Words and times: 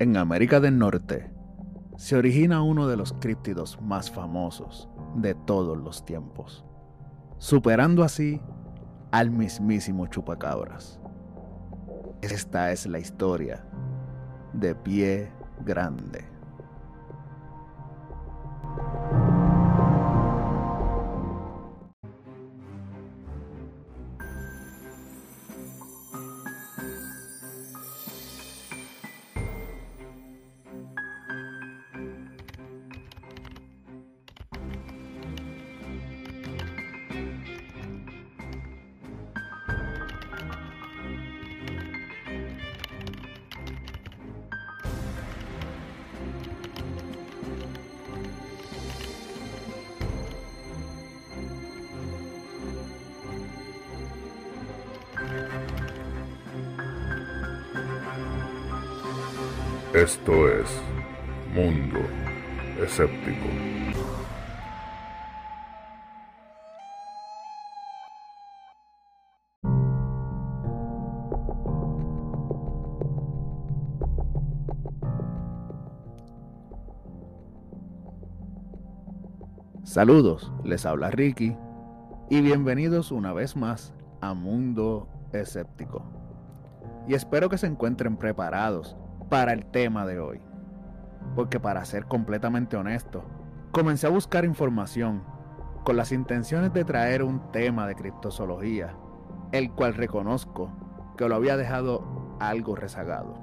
En 0.00 0.16
América 0.16 0.60
del 0.60 0.78
Norte 0.78 1.28
se 1.96 2.14
origina 2.14 2.62
uno 2.62 2.86
de 2.86 2.96
los 2.96 3.12
críptidos 3.14 3.82
más 3.82 4.08
famosos 4.12 4.88
de 5.16 5.34
todos 5.34 5.76
los 5.76 6.04
tiempos, 6.04 6.64
superando 7.38 8.04
así 8.04 8.40
al 9.10 9.32
mismísimo 9.32 10.06
chupacabras. 10.06 11.00
Esta 12.22 12.70
es 12.70 12.86
la 12.86 13.00
historia 13.00 13.64
de 14.52 14.76
Pie 14.76 15.32
Grande. 15.64 16.24
Esto 60.02 60.48
es 60.48 60.80
Mundo 61.52 61.98
Escéptico. 62.80 63.48
Saludos, 79.82 80.52
les 80.62 80.86
habla 80.86 81.10
Ricky 81.10 81.56
y 82.30 82.40
bienvenidos 82.40 83.10
una 83.10 83.32
vez 83.32 83.56
más 83.56 83.92
a 84.20 84.32
Mundo 84.34 85.08
Escéptico. 85.32 86.04
Y 87.08 87.14
espero 87.14 87.48
que 87.48 87.58
se 87.58 87.66
encuentren 87.66 88.16
preparados 88.16 88.96
para 89.28 89.52
el 89.52 89.66
tema 89.66 90.06
de 90.06 90.20
hoy. 90.20 90.40
Porque 91.34 91.60
para 91.60 91.84
ser 91.84 92.06
completamente 92.06 92.76
honesto, 92.76 93.24
comencé 93.70 94.06
a 94.06 94.10
buscar 94.10 94.44
información 94.44 95.22
con 95.84 95.96
las 95.96 96.12
intenciones 96.12 96.72
de 96.72 96.84
traer 96.84 97.22
un 97.22 97.50
tema 97.52 97.86
de 97.86 97.94
criptozoología, 97.94 98.94
el 99.52 99.70
cual 99.72 99.94
reconozco 99.94 100.70
que 101.16 101.28
lo 101.28 101.34
había 101.34 101.56
dejado 101.56 102.36
algo 102.40 102.76
rezagado. 102.76 103.38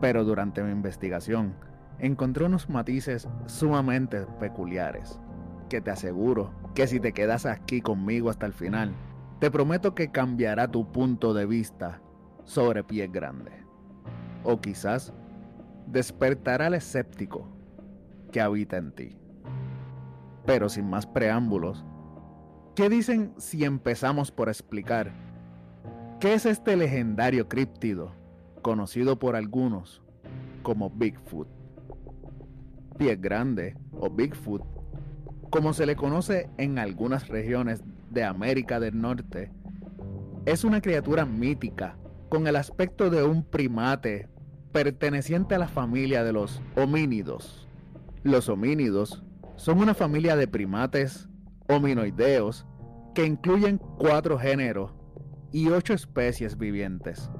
Pero 0.00 0.24
durante 0.24 0.62
mi 0.62 0.72
investigación 0.72 1.54
encontré 1.98 2.44
unos 2.44 2.68
matices 2.68 3.28
sumamente 3.46 4.26
peculiares, 4.40 5.20
que 5.68 5.80
te 5.80 5.90
aseguro 5.90 6.52
que 6.74 6.86
si 6.86 6.98
te 6.98 7.12
quedas 7.12 7.46
aquí 7.46 7.80
conmigo 7.80 8.30
hasta 8.30 8.46
el 8.46 8.52
final, 8.52 8.92
te 9.38 9.50
prometo 9.50 9.94
que 9.94 10.10
cambiará 10.10 10.68
tu 10.68 10.90
punto 10.90 11.34
de 11.34 11.46
vista 11.46 12.00
sobre 12.44 12.82
pies 12.84 13.10
grandes 13.10 13.63
o 14.44 14.60
quizás 14.60 15.12
despertará 15.86 16.66
al 16.66 16.74
escéptico 16.74 17.48
que 18.30 18.40
habita 18.40 18.76
en 18.76 18.92
ti. 18.92 19.16
Pero 20.46 20.68
sin 20.68 20.88
más 20.88 21.06
preámbulos, 21.06 21.84
¿qué 22.74 22.88
dicen 22.88 23.32
si 23.38 23.64
empezamos 23.64 24.30
por 24.30 24.48
explicar 24.48 25.12
qué 26.20 26.34
es 26.34 26.46
este 26.46 26.76
legendario 26.76 27.48
críptido 27.48 28.12
conocido 28.62 29.18
por 29.18 29.36
algunos 29.36 30.02
como 30.62 30.90
Bigfoot? 30.90 31.48
Pie 32.98 33.16
grande 33.16 33.76
o 33.92 34.10
Bigfoot, 34.10 34.62
como 35.50 35.72
se 35.72 35.86
le 35.86 35.96
conoce 35.96 36.50
en 36.58 36.78
algunas 36.78 37.28
regiones 37.28 37.82
de 38.10 38.24
América 38.24 38.78
del 38.78 39.00
Norte, 39.00 39.50
es 40.46 40.64
una 40.64 40.80
criatura 40.80 41.24
mítica 41.24 41.96
con 42.28 42.46
el 42.46 42.56
aspecto 42.56 43.10
de 43.10 43.22
un 43.22 43.44
primate 43.44 44.28
perteneciente 44.74 45.54
a 45.54 45.58
la 45.58 45.68
familia 45.68 46.24
de 46.24 46.32
los 46.32 46.60
homínidos. 46.74 47.68
Los 48.24 48.48
homínidos 48.48 49.22
son 49.54 49.78
una 49.78 49.94
familia 49.94 50.34
de 50.34 50.48
primates 50.48 51.28
hominoideos 51.68 52.66
que 53.14 53.24
incluyen 53.24 53.78
cuatro 53.78 54.36
géneros 54.36 54.92
y 55.52 55.68
ocho 55.68 55.94
especies 55.94 56.58
vivientes, 56.58 57.30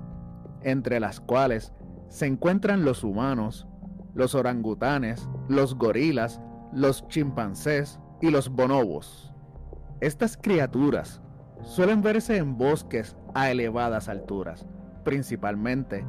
entre 0.62 1.00
las 1.00 1.18
cuales 1.18 1.72
se 2.08 2.26
encuentran 2.26 2.84
los 2.84 3.02
humanos, 3.02 3.66
los 4.14 4.36
orangutanes, 4.36 5.28
los 5.48 5.74
gorilas, 5.74 6.40
los 6.72 7.04
chimpancés 7.08 7.98
y 8.22 8.30
los 8.30 8.48
bonobos. 8.48 9.34
Estas 10.00 10.36
criaturas 10.36 11.20
suelen 11.64 12.00
verse 12.00 12.36
en 12.36 12.56
bosques 12.56 13.16
a 13.34 13.50
elevadas 13.50 14.08
alturas, 14.08 14.68
principalmente 15.02 16.06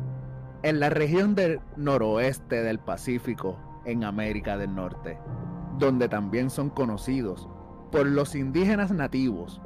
en 0.65 0.79
la 0.79 0.89
región 0.89 1.35
del 1.35 1.61
noroeste 1.77 2.63
del 2.63 2.79
Pacífico, 2.79 3.59
en 3.85 4.03
América 4.03 4.57
del 4.57 4.73
Norte, 4.73 5.19
donde 5.77 6.09
también 6.09 6.49
son 6.49 6.71
conocidos 6.71 7.47
por 7.91 8.07
los 8.07 8.33
indígenas 8.33 8.89
nativos 8.89 9.61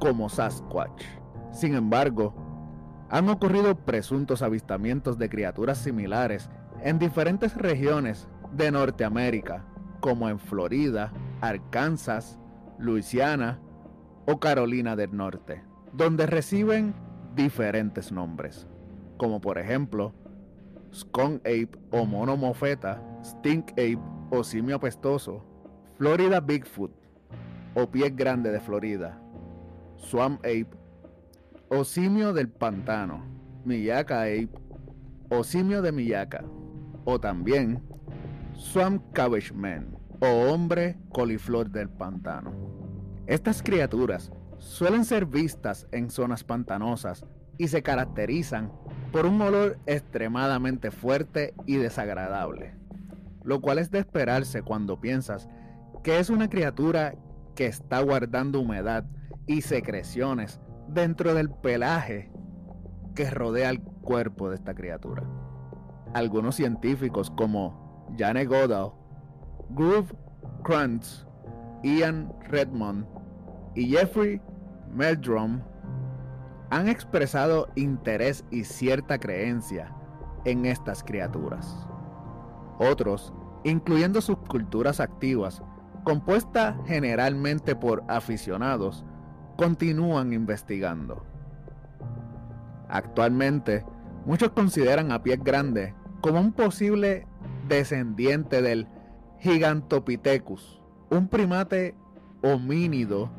como 0.00 0.30
Sasquatch. 0.30 1.04
Sin 1.50 1.74
embargo, 1.74 2.34
han 3.10 3.28
ocurrido 3.28 3.74
presuntos 3.74 4.40
avistamientos 4.40 5.18
de 5.18 5.28
criaturas 5.28 5.76
similares 5.76 6.48
en 6.80 6.98
diferentes 6.98 7.54
regiones 7.54 8.26
de 8.52 8.70
Norteamérica, 8.70 9.66
como 10.00 10.30
en 10.30 10.38
Florida, 10.38 11.12
Arkansas, 11.42 12.38
Luisiana 12.78 13.60
o 14.26 14.40
Carolina 14.40 14.96
del 14.96 15.14
Norte, 15.14 15.62
donde 15.92 16.24
reciben 16.24 16.94
diferentes 17.34 18.10
nombres, 18.12 18.66
como 19.18 19.42
por 19.42 19.58
ejemplo 19.58 20.14
skunk 20.92 21.40
ape 21.46 21.78
o 21.90 22.04
mono 22.04 22.36
mofeta, 22.36 23.00
stink 23.24 23.72
ape 23.72 24.00
o 24.30 24.44
simio 24.44 24.76
apestoso, 24.76 25.42
Florida 25.96 26.40
Bigfoot 26.40 26.92
o 27.74 27.86
pie 27.86 28.10
grande 28.10 28.50
de 28.52 28.60
Florida, 28.60 29.18
swamp 29.96 30.40
ape 30.44 30.76
o 31.70 31.84
simio 31.84 32.32
del 32.32 32.48
pantano, 32.48 33.24
Miyaka 33.64 34.22
ape 34.22 34.50
o 35.30 35.42
simio 35.42 35.82
de 35.82 35.92
Miyaka, 35.92 36.44
o 37.04 37.18
también 37.18 37.82
swamp 38.54 39.02
cabbage 39.12 39.52
man 39.52 39.96
o 40.20 40.52
hombre 40.52 40.98
coliflor 41.10 41.70
del 41.70 41.88
pantano. 41.88 42.52
Estas 43.26 43.62
criaturas 43.62 44.30
suelen 44.58 45.04
ser 45.04 45.26
vistas 45.26 45.88
en 45.90 46.10
zonas 46.10 46.44
pantanosas 46.44 47.24
y 47.62 47.68
se 47.68 47.80
caracterizan 47.84 48.72
por 49.12 49.24
un 49.24 49.40
olor 49.40 49.78
extremadamente 49.86 50.90
fuerte 50.90 51.54
y 51.64 51.76
desagradable, 51.76 52.74
lo 53.44 53.60
cual 53.60 53.78
es 53.78 53.92
de 53.92 54.00
esperarse 54.00 54.62
cuando 54.62 55.00
piensas 55.00 55.48
que 56.02 56.18
es 56.18 56.28
una 56.28 56.50
criatura 56.50 57.14
que 57.54 57.66
está 57.66 58.00
guardando 58.00 58.58
humedad 58.58 59.04
y 59.46 59.60
secreciones 59.60 60.60
dentro 60.88 61.34
del 61.34 61.50
pelaje 61.50 62.32
que 63.14 63.30
rodea 63.30 63.70
el 63.70 63.80
cuerpo 63.80 64.48
de 64.48 64.56
esta 64.56 64.74
criatura. 64.74 65.22
Algunos 66.14 66.56
científicos 66.56 67.30
como 67.30 68.12
Jane 68.18 68.44
Goodall, 68.44 68.90
Groove 69.70 70.12
Krantz, 70.64 71.28
Ian 71.84 72.32
Redmond 72.48 73.06
y 73.76 73.86
Jeffrey 73.86 74.40
Meldrum 74.92 75.60
han 76.72 76.88
expresado 76.88 77.68
interés 77.74 78.46
y 78.50 78.64
cierta 78.64 79.18
creencia 79.18 79.94
en 80.46 80.64
estas 80.64 81.04
criaturas. 81.04 81.86
Otros, 82.78 83.34
incluyendo 83.62 84.22
sus 84.22 84.38
culturas 84.38 84.98
activas, 84.98 85.62
compuesta 86.02 86.78
generalmente 86.86 87.76
por 87.76 88.02
aficionados, 88.08 89.04
continúan 89.58 90.32
investigando. 90.32 91.26
Actualmente, 92.88 93.84
muchos 94.24 94.52
consideran 94.52 95.12
a 95.12 95.22
Pies 95.22 95.44
Grande 95.44 95.94
como 96.22 96.40
un 96.40 96.54
posible 96.54 97.26
descendiente 97.68 98.62
del 98.62 98.88
Gigantopithecus, 99.40 100.80
un 101.10 101.28
primate 101.28 101.94
homínido 102.42 103.30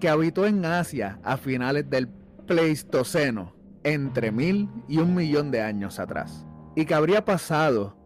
que 0.00 0.08
habitó 0.08 0.46
en 0.46 0.64
Asia 0.64 1.18
a 1.22 1.36
finales 1.36 1.90
del 1.90 2.15
Pleistoceno, 2.46 3.54
entre 3.84 4.32
mil 4.32 4.68
y 4.88 4.98
un 4.98 5.14
millón 5.14 5.50
de 5.50 5.62
años 5.62 5.98
atrás. 5.98 6.46
y 6.76 6.84
que 6.84 6.94
habría 6.94 7.24
pasado 7.24 7.96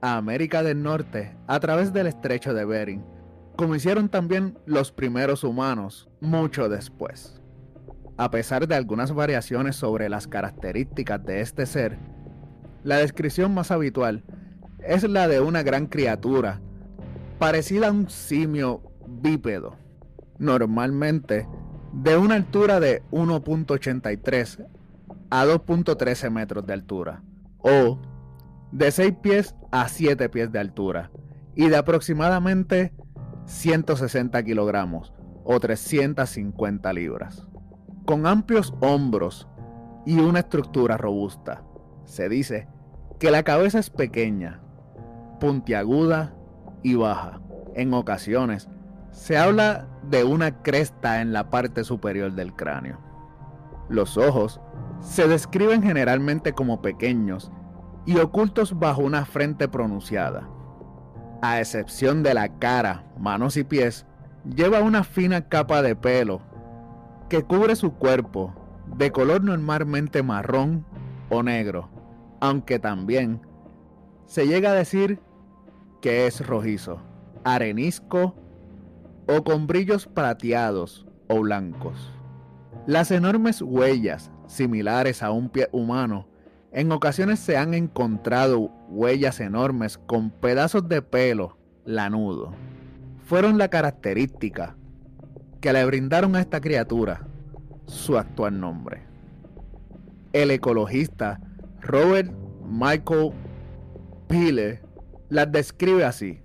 a 0.00 0.16
América 0.16 0.62
del 0.62 0.82
Norte 0.82 1.36
a 1.48 1.58
través 1.58 1.92
del 1.92 2.06
estrecho 2.06 2.54
de 2.54 2.64
Bering, 2.64 3.04
como 3.56 3.74
hicieron 3.74 4.08
también 4.08 4.56
los 4.66 4.92
primeros 4.92 5.42
humanos 5.42 6.08
mucho 6.20 6.68
después. 6.68 7.42
A 8.16 8.30
pesar 8.30 8.68
de 8.68 8.76
algunas 8.76 9.12
variaciones 9.12 9.74
sobre 9.74 10.08
las 10.08 10.28
características 10.28 11.24
de 11.24 11.40
este 11.40 11.66
ser, 11.66 11.98
la 12.84 12.98
descripción 12.98 13.52
más 13.52 13.72
habitual 13.72 14.22
es 14.78 15.02
la 15.02 15.26
de 15.26 15.40
una 15.40 15.64
gran 15.64 15.86
criatura, 15.86 16.60
parecida 17.40 17.88
a 17.88 17.92
un 17.92 18.08
simio 18.08 18.82
bípedo, 19.08 19.76
normalmente 20.38 21.48
de 22.02 22.16
una 22.16 22.34
altura 22.34 22.80
de 22.80 23.02
1.83 23.10 24.66
a 25.30 25.44
2.13 25.44 26.30
metros 26.30 26.66
de 26.66 26.72
altura, 26.72 27.22
o 27.58 27.98
de 28.72 28.90
6 28.90 29.14
pies 29.22 29.54
a 29.70 29.88
7 29.88 30.28
pies 30.28 30.52
de 30.52 30.58
altura, 30.58 31.10
y 31.54 31.68
de 31.68 31.76
aproximadamente 31.76 32.92
160 33.46 34.42
kilogramos 34.42 35.12
o 35.44 35.60
350 35.60 36.92
libras 36.92 37.46
con 38.04 38.26
amplios 38.26 38.74
hombros 38.80 39.48
y 40.04 40.18
una 40.18 40.40
estructura 40.40 40.96
robusta. 40.96 41.62
Se 42.04 42.28
dice 42.28 42.68
que 43.18 43.30
la 43.30 43.42
cabeza 43.42 43.78
es 43.78 43.90
pequeña, 43.90 44.60
puntiaguda 45.40 46.34
y 46.82 46.94
baja. 46.94 47.40
En 47.74 47.92
ocasiones 47.94 48.68
se 49.14 49.38
habla 49.38 49.86
de 50.10 50.24
una 50.24 50.62
cresta 50.62 51.22
en 51.22 51.32
la 51.32 51.48
parte 51.48 51.84
superior 51.84 52.32
del 52.32 52.52
cráneo. 52.52 52.98
Los 53.88 54.18
ojos 54.18 54.60
se 55.00 55.28
describen 55.28 55.82
generalmente 55.82 56.52
como 56.52 56.82
pequeños 56.82 57.52
y 58.06 58.18
ocultos 58.18 58.78
bajo 58.78 59.02
una 59.02 59.24
frente 59.24 59.68
pronunciada. 59.68 60.48
A 61.42 61.60
excepción 61.60 62.24
de 62.24 62.34
la 62.34 62.58
cara, 62.58 63.06
manos 63.16 63.56
y 63.56 63.62
pies, 63.62 64.04
lleva 64.44 64.82
una 64.82 65.04
fina 65.04 65.48
capa 65.48 65.80
de 65.80 65.94
pelo 65.94 66.42
que 67.28 67.44
cubre 67.44 67.76
su 67.76 67.94
cuerpo, 67.94 68.52
de 68.96 69.12
color 69.12 69.44
normalmente 69.44 70.24
marrón 70.24 70.84
o 71.30 71.42
negro, 71.42 71.88
aunque 72.40 72.80
también 72.80 73.40
se 74.26 74.48
llega 74.48 74.70
a 74.70 74.74
decir 74.74 75.20
que 76.00 76.26
es 76.26 76.44
rojizo, 76.44 77.00
arenisco 77.44 78.34
o 79.26 79.44
con 79.44 79.66
brillos 79.66 80.06
plateados 80.06 81.06
o 81.28 81.40
blancos. 81.40 82.12
Las 82.86 83.10
enormes 83.10 83.62
huellas 83.62 84.30
similares 84.46 85.22
a 85.22 85.30
un 85.30 85.48
pie 85.48 85.68
humano, 85.72 86.28
en 86.72 86.92
ocasiones 86.92 87.38
se 87.40 87.56
han 87.56 87.72
encontrado 87.72 88.70
huellas 88.88 89.40
enormes 89.40 89.96
con 89.96 90.30
pedazos 90.30 90.88
de 90.88 91.02
pelo 91.02 91.56
lanudo. 91.84 92.52
Fueron 93.24 93.58
la 93.58 93.68
característica 93.68 94.76
que 95.60 95.72
le 95.72 95.84
brindaron 95.86 96.36
a 96.36 96.40
esta 96.40 96.60
criatura 96.60 97.26
su 97.86 98.18
actual 98.18 98.60
nombre. 98.60 99.02
El 100.32 100.50
ecologista 100.50 101.40
Robert 101.80 102.30
Michael 102.68 103.32
Pile 104.26 104.82
las 105.28 105.50
describe 105.52 106.04
así. 106.04 106.40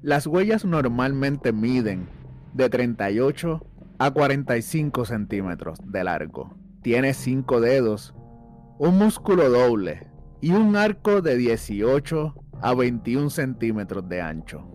Las 0.00 0.26
huellas 0.26 0.64
normalmente 0.64 1.52
miden 1.52 2.08
de 2.52 2.68
38 2.68 3.66
a 3.98 4.10
45 4.10 5.04
centímetros 5.04 5.78
de 5.84 6.04
largo. 6.04 6.54
Tiene 6.82 7.14
5 7.14 7.60
dedos, 7.60 8.14
un 8.78 8.98
músculo 8.98 9.48
doble 9.48 10.08
y 10.40 10.52
un 10.52 10.76
arco 10.76 11.22
de 11.22 11.36
18 11.36 12.34
a 12.60 12.74
21 12.74 13.30
centímetros 13.30 14.08
de 14.08 14.20
ancho. 14.20 14.66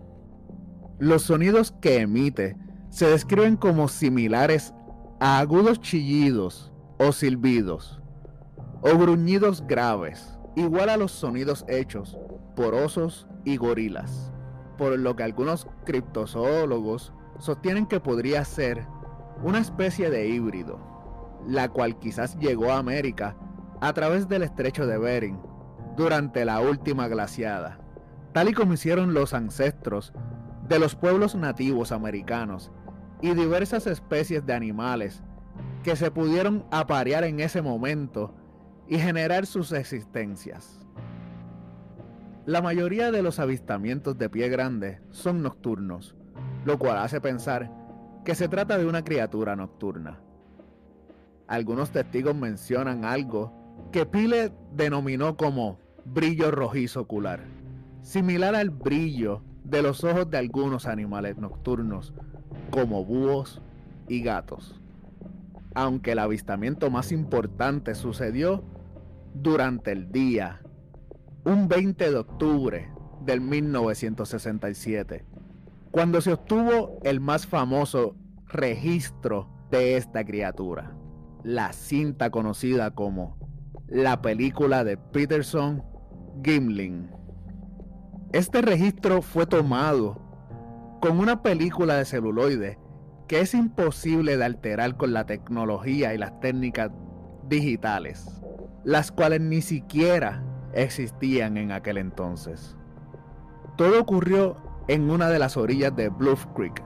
Los 0.98 1.22
sonidos 1.22 1.72
que 1.80 2.00
emite 2.00 2.56
se 2.90 3.06
describen 3.06 3.56
como 3.56 3.88
similares 3.88 4.74
a 5.20 5.38
agudos 5.38 5.80
chillidos 5.80 6.72
o 6.98 7.12
silbidos 7.12 8.00
o 8.80 8.96
gruñidos 8.96 9.66
graves, 9.66 10.38
igual 10.56 10.88
a 10.88 10.96
los 10.96 11.12
sonidos 11.12 11.64
hechos 11.68 12.16
por 12.56 12.74
osos 12.74 13.26
y 13.44 13.56
gorilas, 13.56 14.32
por 14.76 14.98
lo 14.98 15.16
que 15.16 15.24
algunos 15.24 15.66
criptozoólogos 15.84 17.12
sostienen 17.38 17.86
que 17.86 18.00
podría 18.00 18.44
ser 18.44 18.86
una 19.42 19.58
especie 19.58 20.10
de 20.10 20.28
híbrido, 20.28 20.80
la 21.46 21.68
cual 21.68 21.98
quizás 21.98 22.36
llegó 22.38 22.72
a 22.72 22.78
América 22.78 23.36
a 23.80 23.92
través 23.92 24.28
del 24.28 24.42
estrecho 24.42 24.86
de 24.86 24.98
Bering 24.98 25.40
durante 25.96 26.44
la 26.44 26.60
última 26.60 27.08
glaciada, 27.08 27.78
tal 28.32 28.48
y 28.48 28.52
como 28.52 28.74
hicieron 28.74 29.14
los 29.14 29.34
ancestros 29.34 30.12
de 30.68 30.78
los 30.78 30.94
pueblos 30.94 31.34
nativos 31.34 31.92
americanos 31.92 32.70
y 33.20 33.34
diversas 33.34 33.86
especies 33.86 34.44
de 34.44 34.54
animales 34.54 35.22
que 35.82 35.96
se 35.96 36.10
pudieron 36.10 36.64
aparear 36.70 37.24
en 37.24 37.40
ese 37.40 37.62
momento 37.62 38.34
y 38.86 38.98
generar 38.98 39.46
sus 39.46 39.72
existencias. 39.72 40.86
La 42.46 42.62
mayoría 42.62 43.10
de 43.10 43.22
los 43.22 43.38
avistamientos 43.38 44.16
de 44.18 44.30
pie 44.30 44.48
grande 44.48 45.00
son 45.10 45.42
nocturnos, 45.42 46.16
lo 46.68 46.78
cual 46.78 46.98
hace 46.98 47.18
pensar 47.18 47.70
que 48.26 48.34
se 48.34 48.46
trata 48.46 48.76
de 48.76 48.84
una 48.84 49.02
criatura 49.02 49.56
nocturna. 49.56 50.20
Algunos 51.46 51.92
testigos 51.92 52.36
mencionan 52.36 53.06
algo 53.06 53.54
que 53.90 54.04
Pile 54.04 54.52
denominó 54.74 55.38
como 55.38 55.78
brillo 56.04 56.50
rojizo 56.50 57.00
ocular, 57.00 57.40
similar 58.02 58.54
al 58.54 58.68
brillo 58.68 59.40
de 59.64 59.80
los 59.80 60.04
ojos 60.04 60.28
de 60.28 60.36
algunos 60.36 60.84
animales 60.84 61.38
nocturnos, 61.38 62.12
como 62.70 63.02
búhos 63.02 63.62
y 64.06 64.20
gatos. 64.20 64.78
Aunque 65.74 66.12
el 66.12 66.18
avistamiento 66.18 66.90
más 66.90 67.12
importante 67.12 67.94
sucedió 67.94 68.62
durante 69.32 69.92
el 69.92 70.12
día, 70.12 70.60
un 71.46 71.66
20 71.66 72.10
de 72.10 72.16
octubre 72.18 72.92
del 73.24 73.40
1967, 73.40 75.24
cuando 75.90 76.20
se 76.20 76.32
obtuvo 76.32 76.98
el 77.02 77.20
más 77.20 77.46
famoso 77.46 78.14
registro 78.46 79.48
de 79.70 79.96
esta 79.96 80.24
criatura, 80.24 80.96
la 81.44 81.72
cinta 81.72 82.30
conocida 82.30 82.90
como 82.90 83.38
la 83.86 84.20
película 84.20 84.84
de 84.84 84.96
Peterson 84.96 85.82
Gimlin. 86.44 87.10
Este 88.32 88.60
registro 88.60 89.22
fue 89.22 89.46
tomado 89.46 90.20
con 91.00 91.18
una 91.18 91.42
película 91.42 91.96
de 91.96 92.04
celuloide 92.04 92.78
que 93.26 93.40
es 93.40 93.54
imposible 93.54 94.36
de 94.36 94.44
alterar 94.44 94.96
con 94.96 95.12
la 95.12 95.26
tecnología 95.26 96.14
y 96.14 96.18
las 96.18 96.38
técnicas 96.40 96.90
digitales, 97.48 98.42
las 98.84 99.12
cuales 99.12 99.40
ni 99.40 99.60
siquiera 99.60 100.42
existían 100.72 101.56
en 101.56 101.72
aquel 101.72 101.98
entonces. 101.98 102.76
Todo 103.76 104.00
ocurrió 104.00 104.56
en 104.88 105.10
una 105.10 105.28
de 105.28 105.38
las 105.38 105.56
orillas 105.56 105.94
de 105.94 106.08
Bluff 106.08 106.46
Creek, 106.54 106.82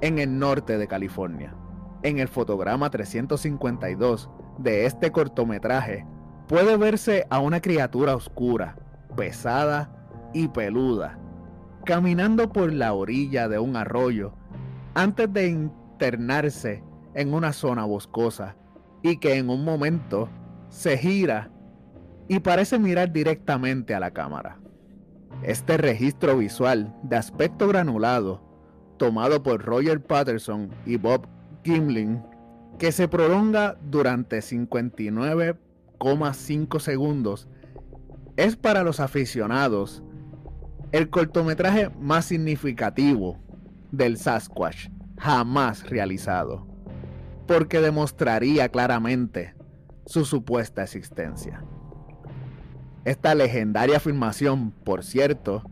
en 0.00 0.18
el 0.18 0.38
norte 0.38 0.76
de 0.76 0.88
California. 0.88 1.54
En 2.02 2.18
el 2.18 2.28
fotograma 2.28 2.90
352 2.90 4.28
de 4.58 4.86
este 4.86 5.12
cortometraje 5.12 6.04
puede 6.48 6.76
verse 6.76 7.26
a 7.30 7.38
una 7.38 7.60
criatura 7.60 8.14
oscura, 8.14 8.76
pesada 9.16 9.90
y 10.34 10.48
peluda, 10.48 11.18
caminando 11.84 12.52
por 12.52 12.72
la 12.72 12.92
orilla 12.92 13.48
de 13.48 13.58
un 13.58 13.76
arroyo 13.76 14.34
antes 14.94 15.32
de 15.32 15.48
internarse 15.48 16.82
en 17.14 17.32
una 17.32 17.52
zona 17.52 17.84
boscosa 17.84 18.56
y 19.02 19.18
que 19.18 19.36
en 19.36 19.48
un 19.48 19.64
momento 19.64 20.28
se 20.68 20.98
gira 20.98 21.50
y 22.28 22.40
parece 22.40 22.78
mirar 22.78 23.12
directamente 23.12 23.94
a 23.94 24.00
la 24.00 24.10
cámara. 24.10 24.58
Este 25.42 25.76
registro 25.76 26.38
visual 26.38 26.94
de 27.02 27.16
aspecto 27.16 27.68
granulado, 27.68 28.42
tomado 28.96 29.42
por 29.42 29.62
Roger 29.62 30.02
Patterson 30.02 30.70
y 30.86 30.96
Bob 30.96 31.28
Gimlin, 31.64 32.22
que 32.78 32.92
se 32.92 33.08
prolonga 33.08 33.76
durante 33.82 34.38
59,5 34.38 36.80
segundos, 36.80 37.46
es 38.36 38.56
para 38.56 38.82
los 38.82 39.00
aficionados 39.00 40.02
el 40.92 41.10
cortometraje 41.10 41.90
más 42.00 42.24
significativo 42.26 43.38
del 43.90 44.16
Sasquatch 44.16 44.88
jamás 45.18 45.88
realizado, 45.88 46.66
porque 47.46 47.80
demostraría 47.80 48.68
claramente 48.68 49.54
su 50.06 50.24
supuesta 50.24 50.82
existencia. 50.82 51.64
Esta 53.04 53.34
legendaria 53.34 53.98
afirmación, 53.98 54.70
por 54.70 55.04
cierto, 55.04 55.62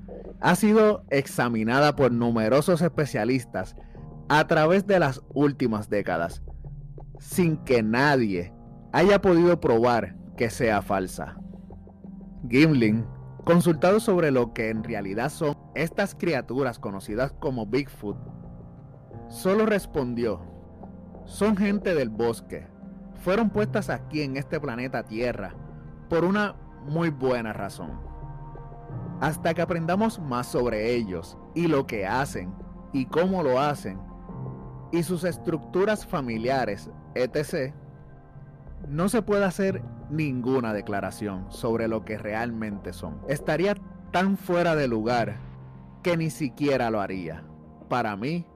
ha 0.41 0.55
sido 0.55 1.05
examinada 1.11 1.97
por 1.97 2.13
numerosos 2.13 2.83
especialistas 2.83 3.77
a 4.29 4.47
través 4.47 4.87
de 4.87 4.99
las 4.99 5.23
últimas 5.33 5.89
décadas, 5.89 6.43
sin 7.19 7.57
que 7.59 7.83
nadie 7.83 8.53
haya 8.93 9.21
podido 9.21 9.61
probar 9.61 10.17
que 10.37 10.51
sea 10.51 10.83
falsa. 10.83 11.37
Gimlin 12.49 13.07
Consultado 13.45 13.99
sobre 13.99 14.31
lo 14.31 14.53
que 14.53 14.69
en 14.71 14.85
realidad 14.85 15.29
son 15.29 15.59
estas 15.75 16.15
criaturas 16.15 16.79
conocidas 16.79 17.33
como 17.33 17.67
Bigfoot, 17.67 18.17
solo 19.29 19.67
respondió, 19.67 20.41
son 21.25 21.57
gente 21.57 21.97
del 21.97 22.09
bosque, 22.09 22.69
fueron 23.17 23.51
puestas 23.51 23.91
aquí 23.91 24.23
en 24.23 24.37
este 24.37 24.61
planeta 24.61 25.03
Tierra 25.03 25.57
por 26.09 26.25
una 26.25 26.55
muy 26.87 27.11
buena 27.11 27.53
razón. 27.53 28.01
Hasta 29.21 29.55
que 29.55 29.63
aprendamos 29.63 30.19
más 30.19 30.49
sobre 30.49 30.95
ellos 30.95 31.37
y 31.55 31.69
lo 31.69 31.87
que 31.87 32.07
hacen 32.07 32.53
y 32.93 33.07
cómo 33.07 33.43
lo 33.43 33.61
hacen 33.61 33.99
y 34.91 35.03
sus 35.03 35.25
estructuras 35.25 36.07
familiares, 36.07 36.91
etc., 37.15 37.73
no 38.89 39.09
se 39.09 39.23
puede 39.23 39.45
hacer 39.45 39.83
ninguna 40.11 40.73
declaración 40.75 41.47
sobre 41.51 41.89
lo 41.89 42.05
que 42.05 42.19
realmente 42.19 42.93
son. 42.93 43.21
Estaría 43.29 43.75
tan 44.11 44.37
fuera 44.37 44.77
de 44.77 44.89
lugar 44.89 45.37
que 46.03 46.17
ni 46.17 46.31
siquiera 46.31 46.91
lo 46.91 47.01
haría. 47.01 47.45
Para 47.89 48.17
mí, 48.17 48.47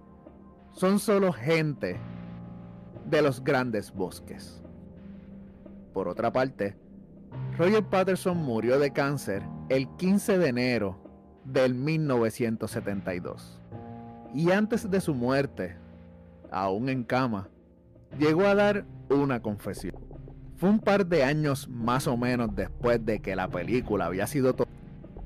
son 0.73 0.99
solo 0.99 1.33
gente 1.33 1.99
de 3.07 3.23
los 3.23 3.43
grandes 3.43 3.93
bosques. 3.93 4.63
Por 5.95 6.09
otra 6.09 6.33
parte, 6.33 6.77
Roger 7.59 7.83
Patterson 7.83 8.37
murió 8.37 8.79
de 8.79 8.93
cáncer 8.93 9.43
el 9.71 9.89
15 9.97 10.37
de 10.37 10.49
enero 10.49 10.99
del 11.43 11.75
1972. 11.75 13.63
Y 14.35 14.51
antes 14.51 14.91
de 14.91 15.01
su 15.01 15.15
muerte, 15.15 15.75
aún 16.51 16.91
en 16.91 17.03
cama, 17.03 17.49
llegó 18.19 18.45
a 18.45 18.55
dar 18.55 18.85
una 19.09 19.41
confesión. 19.41 19.97
Fue 20.59 20.69
un 20.69 20.81
par 20.81 21.07
de 21.07 21.25
años 21.25 21.67
más 21.67 22.07
o 22.07 22.19
menos 22.19 22.55
después 22.55 23.03
de 23.07 23.21
que 23.21 23.35
la 23.35 23.49
película 23.49 24.05
había 24.05 24.27
sido 24.27 24.55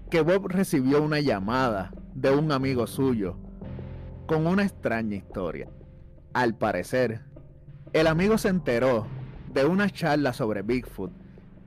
que 0.08 0.20
Bob 0.20 0.46
recibió 0.46 1.02
una 1.02 1.18
llamada 1.18 1.90
de 2.14 2.30
un 2.30 2.52
amigo 2.52 2.87
suyo 2.87 3.38
con 4.26 4.46
una 4.46 4.62
extraña 4.62 5.16
historia. 5.16 5.68
Al 6.32 6.54
parecer, 6.56 7.22
el 7.92 8.06
amigo 8.06 8.38
se 8.38 8.50
enteró 8.50 9.08
de 9.52 9.64
una 9.64 9.90
charla 9.90 10.32
sobre 10.32 10.62
Bigfoot 10.62 11.19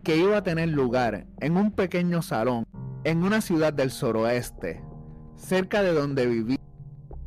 que 0.03 0.17
iba 0.17 0.38
a 0.38 0.43
tener 0.43 0.69
lugar 0.69 1.25
en 1.39 1.57
un 1.57 1.72
pequeño 1.72 2.22
salón 2.22 2.65
en 3.05 3.24
una 3.24 3.41
ciudad 3.41 3.74
del 3.74 3.91
suroeste, 3.91 4.83
cerca 5.36 5.81
de 5.81 5.93
donde 5.93 6.25
vivía 6.25 6.57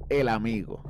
el 0.08 0.28
amigo. 0.28 0.82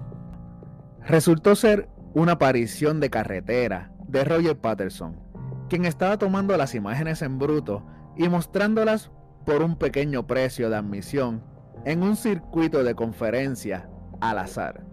Resultó 1.06 1.54
ser 1.54 1.88
una 2.14 2.32
aparición 2.32 3.00
de 3.00 3.10
carretera 3.10 3.92
de 4.08 4.24
Roger 4.24 4.56
Patterson, 4.58 5.20
quien 5.68 5.84
estaba 5.84 6.18
tomando 6.18 6.56
las 6.56 6.74
imágenes 6.74 7.22
en 7.22 7.38
bruto 7.38 7.86
y 8.16 8.28
mostrándolas 8.28 9.10
por 9.44 9.62
un 9.62 9.76
pequeño 9.76 10.26
precio 10.26 10.70
de 10.70 10.76
admisión 10.76 11.42
en 11.84 12.02
un 12.02 12.16
circuito 12.16 12.82
de 12.82 12.94
conferencia 12.94 13.88
al 14.20 14.38
azar. 14.38 14.84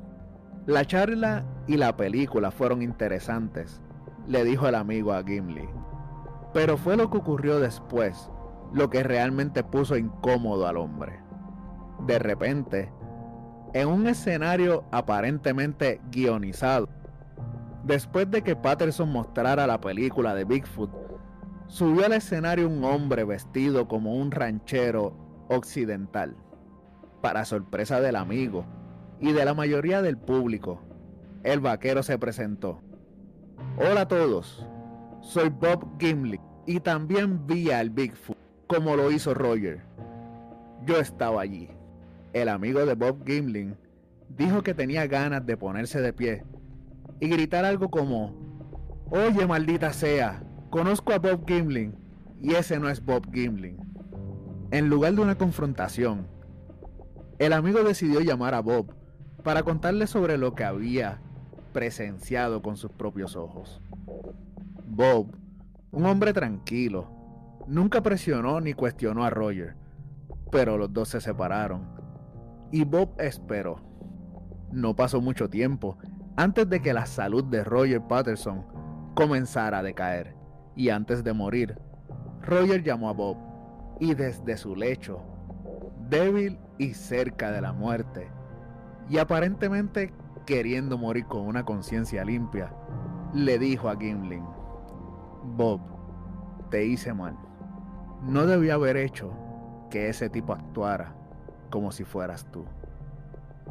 La 0.68 0.86
charla 0.86 1.46
y 1.68 1.78
la 1.78 1.98
película 1.98 2.52
fueron 2.52 2.82
interesantes, 2.82 3.82
le 4.28 4.44
dijo 4.44 4.68
el 4.68 4.76
amigo 4.76 5.14
a 5.14 5.24
Gimli. 5.24 5.68
Pero 6.54 6.78
fue 6.78 6.96
lo 6.96 7.10
que 7.10 7.18
ocurrió 7.18 7.60
después 7.60 8.30
lo 8.74 8.90
que 8.90 9.04
realmente 9.04 9.64
puso 9.64 9.98
incómodo 9.98 10.68
al 10.68 10.78
hombre. 10.78 11.20
De 12.08 12.18
repente, 12.18 12.92
en 13.74 13.88
un 13.88 14.08
escenario 14.08 14.84
aparentemente 14.92 16.02
guionizado, 16.12 16.90
Después 17.84 18.32
de 18.32 18.42
que 18.44 18.56
Patterson 18.56 19.12
mostrara 19.12 19.68
la 19.68 19.82
película 19.82 20.34
de 20.34 20.46
Bigfoot, 20.46 20.90
subió 21.68 22.06
al 22.06 22.14
escenario 22.14 22.70
un 22.70 22.86
hombre 22.86 23.26
vestido 23.26 23.90
como 23.90 24.14
un 24.16 24.32
ranchero 24.32 25.14
occidental. 25.50 26.38
Para 27.22 27.44
sorpresa 27.44 28.00
del 28.00 28.16
amigo 28.16 28.66
y 29.20 29.34
de 29.34 29.44
la 29.44 29.54
mayoría 29.54 30.02
del 30.02 30.18
público, 30.18 30.82
el 31.44 31.60
vaquero 31.60 32.04
se 32.04 32.18
presentó. 32.18 32.82
Hola 33.78 34.02
a 34.02 34.08
todos, 34.08 34.66
soy 35.24 35.50
Bob 35.50 35.98
Gimli 36.00 36.40
y 36.68 36.82
también 36.82 37.48
vi 37.48 37.72
al 37.72 37.90
Bigfoot 37.90 38.38
como 38.68 38.96
lo 38.96 39.10
hizo 39.10 39.34
Roger. 39.34 39.82
Yo 40.86 41.00
estaba 41.00 41.42
allí. 41.42 41.70
El 42.34 42.50
amigo 42.50 42.86
de 42.86 42.94
Bob 42.94 43.26
Gimli 43.26 43.74
dijo 44.38 44.62
que 44.64 44.74
tenía 44.74 45.08
ganas 45.08 45.46
de 45.46 45.56
ponerse 45.56 46.02
de 46.02 46.12
pie 46.12 46.44
y 47.20 47.30
gritar 47.30 47.64
algo 47.64 47.90
como, 47.90 48.36
oye 49.10 49.48
maldita 49.48 49.94
sea, 49.94 50.44
conozco 50.70 51.14
a 51.14 51.20
Bob 51.20 51.46
Gimlin 51.48 51.96
y 52.42 52.56
ese 52.56 52.80
no 52.80 52.90
es 52.90 53.04
Bob 53.04 53.32
Gimlin. 53.32 53.78
En 54.72 54.90
lugar 54.90 55.14
de 55.14 55.22
una 55.22 55.38
confrontación, 55.38 56.28
el 57.40 57.54
amigo 57.54 57.84
decidió 57.84 58.20
llamar 58.20 58.56
a 58.56 58.62
Bob 58.62 58.94
para 59.44 59.64
contarle 59.64 60.06
sobre 60.08 60.38
lo 60.38 60.54
que 60.54 60.66
había 60.66 61.22
presenciado 61.72 62.62
con 62.62 62.76
sus 62.76 62.92
propios 62.92 63.36
ojos. 63.36 63.82
Bob, 64.96 65.36
un 65.90 66.06
hombre 66.06 66.34
tranquilo, 66.34 67.10
nunca 67.66 68.04
presionó 68.04 68.62
ni 68.62 68.74
cuestionó 68.74 69.24
a 69.24 69.32
Roger, 69.32 69.76
pero 70.52 70.78
los 70.78 70.94
dos 70.94 71.10
se 71.10 71.20
separaron 71.20 71.88
y 72.72 72.84
Bob 72.84 73.16
esperó. 73.18 73.78
No 74.72 74.96
pasó 74.96 75.20
mucho 75.20 75.50
tiempo 75.50 75.98
antes 76.36 76.70
de 76.70 76.80
que 76.80 76.94
la 76.94 77.08
salud 77.08 77.44
de 77.44 77.64
Roger 77.64 78.04
Patterson 78.04 78.68
comenzara 79.16 79.80
a 79.80 79.84
decaer. 79.84 80.36
Y 80.76 80.90
antes 80.90 81.24
de 81.24 81.34
morir, 81.34 81.76
Roger 82.44 82.84
llamó 82.84 83.10
a 83.10 83.14
Bob 83.14 83.38
y 84.00 84.14
desde 84.14 84.58
su 84.58 84.76
lecho, 84.76 85.24
débil 86.08 86.60
y 86.78 86.94
cerca 86.94 87.52
de 87.52 87.62
la 87.62 87.74
muerte, 87.74 88.30
y 89.10 89.18
aparentemente 89.18 90.14
queriendo 90.46 91.00
morir 91.00 91.26
con 91.26 91.48
una 91.48 91.66
conciencia 91.66 92.24
limpia, 92.24 92.72
le 93.34 93.58
dijo 93.58 93.90
a 93.90 93.98
Gimlin, 93.98 94.53
Bob, 95.44 95.82
te 96.70 96.86
hice 96.86 97.14
mal. 97.14 97.38
No 98.24 98.46
debía 98.46 98.76
haber 98.76 98.98
hecho 98.98 99.32
que 99.90 100.10
ese 100.10 100.30
tipo 100.30 100.54
actuara 100.54 101.14
como 101.70 101.92
si 101.92 102.04
fueras 102.04 102.46
tú. 102.52 102.66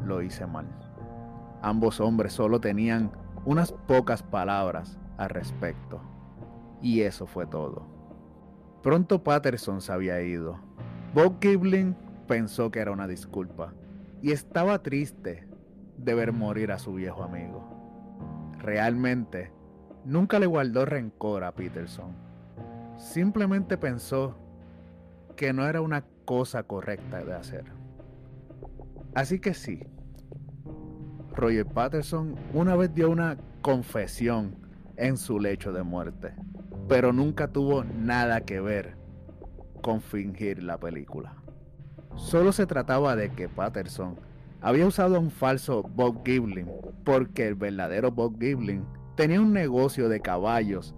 Lo 0.05 0.21
hice 0.21 0.45
mal. 0.45 0.67
Ambos 1.61 1.99
hombres 1.99 2.33
solo 2.33 2.59
tenían 2.59 3.11
unas 3.45 3.71
pocas 3.71 4.23
palabras 4.23 4.99
al 5.17 5.29
respecto. 5.29 6.01
Y 6.81 7.01
eso 7.01 7.25
fue 7.25 7.45
todo. 7.45 7.87
Pronto 8.81 9.23
Patterson 9.23 9.81
se 9.81 9.93
había 9.93 10.21
ido. 10.21 10.59
Bob 11.13 11.39
Kibling 11.39 11.95
pensó 12.27 12.71
que 12.71 12.79
era 12.79 12.91
una 12.91 13.07
disculpa 13.07 13.73
y 14.21 14.31
estaba 14.31 14.79
triste 14.83 15.47
de 15.97 16.13
ver 16.13 16.33
morir 16.33 16.71
a 16.71 16.79
su 16.79 16.93
viejo 16.93 17.23
amigo. 17.23 17.63
Realmente, 18.59 19.51
nunca 20.05 20.39
le 20.39 20.45
guardó 20.45 20.85
rencor 20.85 21.43
a 21.43 21.53
Peterson. 21.53 22.11
Simplemente 22.97 23.77
pensó 23.77 24.37
que 25.35 25.53
no 25.53 25.67
era 25.67 25.81
una 25.81 26.05
cosa 26.25 26.63
correcta 26.63 27.23
de 27.23 27.33
hacer. 27.33 27.65
Así 29.15 29.39
que 29.39 29.53
sí, 29.53 29.83
Roger 31.35 31.65
Patterson 31.65 32.35
una 32.53 32.75
vez 32.75 32.93
dio 32.93 33.09
una 33.09 33.37
confesión 33.61 34.55
en 34.97 35.17
su 35.17 35.39
lecho 35.39 35.71
de 35.71 35.83
muerte, 35.83 36.33
pero 36.87 37.13
nunca 37.13 37.47
tuvo 37.47 37.83
nada 37.83 38.41
que 38.41 38.59
ver 38.59 38.95
con 39.81 40.01
fingir 40.01 40.63
la 40.63 40.79
película. 40.79 41.35
Solo 42.15 42.51
se 42.51 42.65
trataba 42.65 43.15
de 43.15 43.29
que 43.29 43.49
Patterson 43.49 44.15
había 44.61 44.87
usado 44.87 45.19
un 45.19 45.31
falso 45.31 45.83
Bob 45.83 46.23
Giblin 46.25 46.69
porque 47.03 47.47
el 47.47 47.55
verdadero 47.55 48.11
Bob 48.11 48.39
Giblin 48.39 48.85
tenía 49.15 49.41
un 49.41 49.53
negocio 49.53 50.09
de 50.09 50.19
caballos 50.19 50.95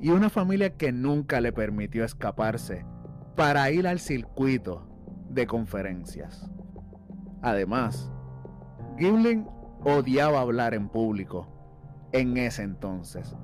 y 0.00 0.10
una 0.10 0.30
familia 0.30 0.76
que 0.76 0.92
nunca 0.92 1.40
le 1.40 1.52
permitió 1.52 2.04
escaparse 2.04 2.86
para 3.36 3.70
ir 3.70 3.86
al 3.86 4.00
circuito 4.00 4.88
de 5.28 5.46
conferencias. 5.46 6.50
Además, 7.42 8.10
Giblin 8.98 9.46
odiaba 9.84 10.40
hablar 10.40 10.74
en 10.74 10.88
público 10.88 11.48
en 12.12 12.36
ese 12.36 12.62
entonces. 12.62 13.34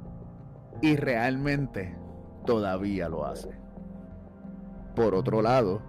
Y 0.82 0.96
realmente 0.96 1.96
todavía 2.44 3.08
lo 3.08 3.24
hace. 3.24 3.58
Por 4.94 5.14
otro 5.14 5.42
lado, 5.42 5.82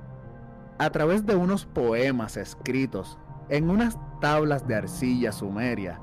a 0.79 0.89
través 0.89 1.25
de 1.25 1.35
unos 1.35 1.65
poemas 1.65 2.37
escritos 2.37 3.17
en 3.49 3.69
unas 3.69 3.97
tablas 4.21 4.67
de 4.67 4.75
arcilla 4.75 5.31
sumeria, 5.31 6.01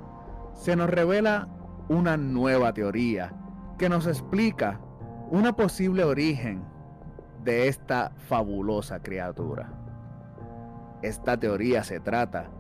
se 0.54 0.76
nos 0.76 0.90
revela 0.90 1.48
una 1.88 2.16
nueva 2.16 2.72
teoría 2.72 3.34
que 3.78 3.88
nos 3.88 4.06
explica 4.06 4.80
una 5.30 5.54
posible 5.54 6.04
origen 6.04 6.62
de 7.42 7.68
esta 7.68 8.12
fabulosa 8.28 9.00
criatura. 9.00 9.72
Esta 11.02 11.38
teoría 11.38 11.84
se 11.84 12.00
trata 12.00 12.50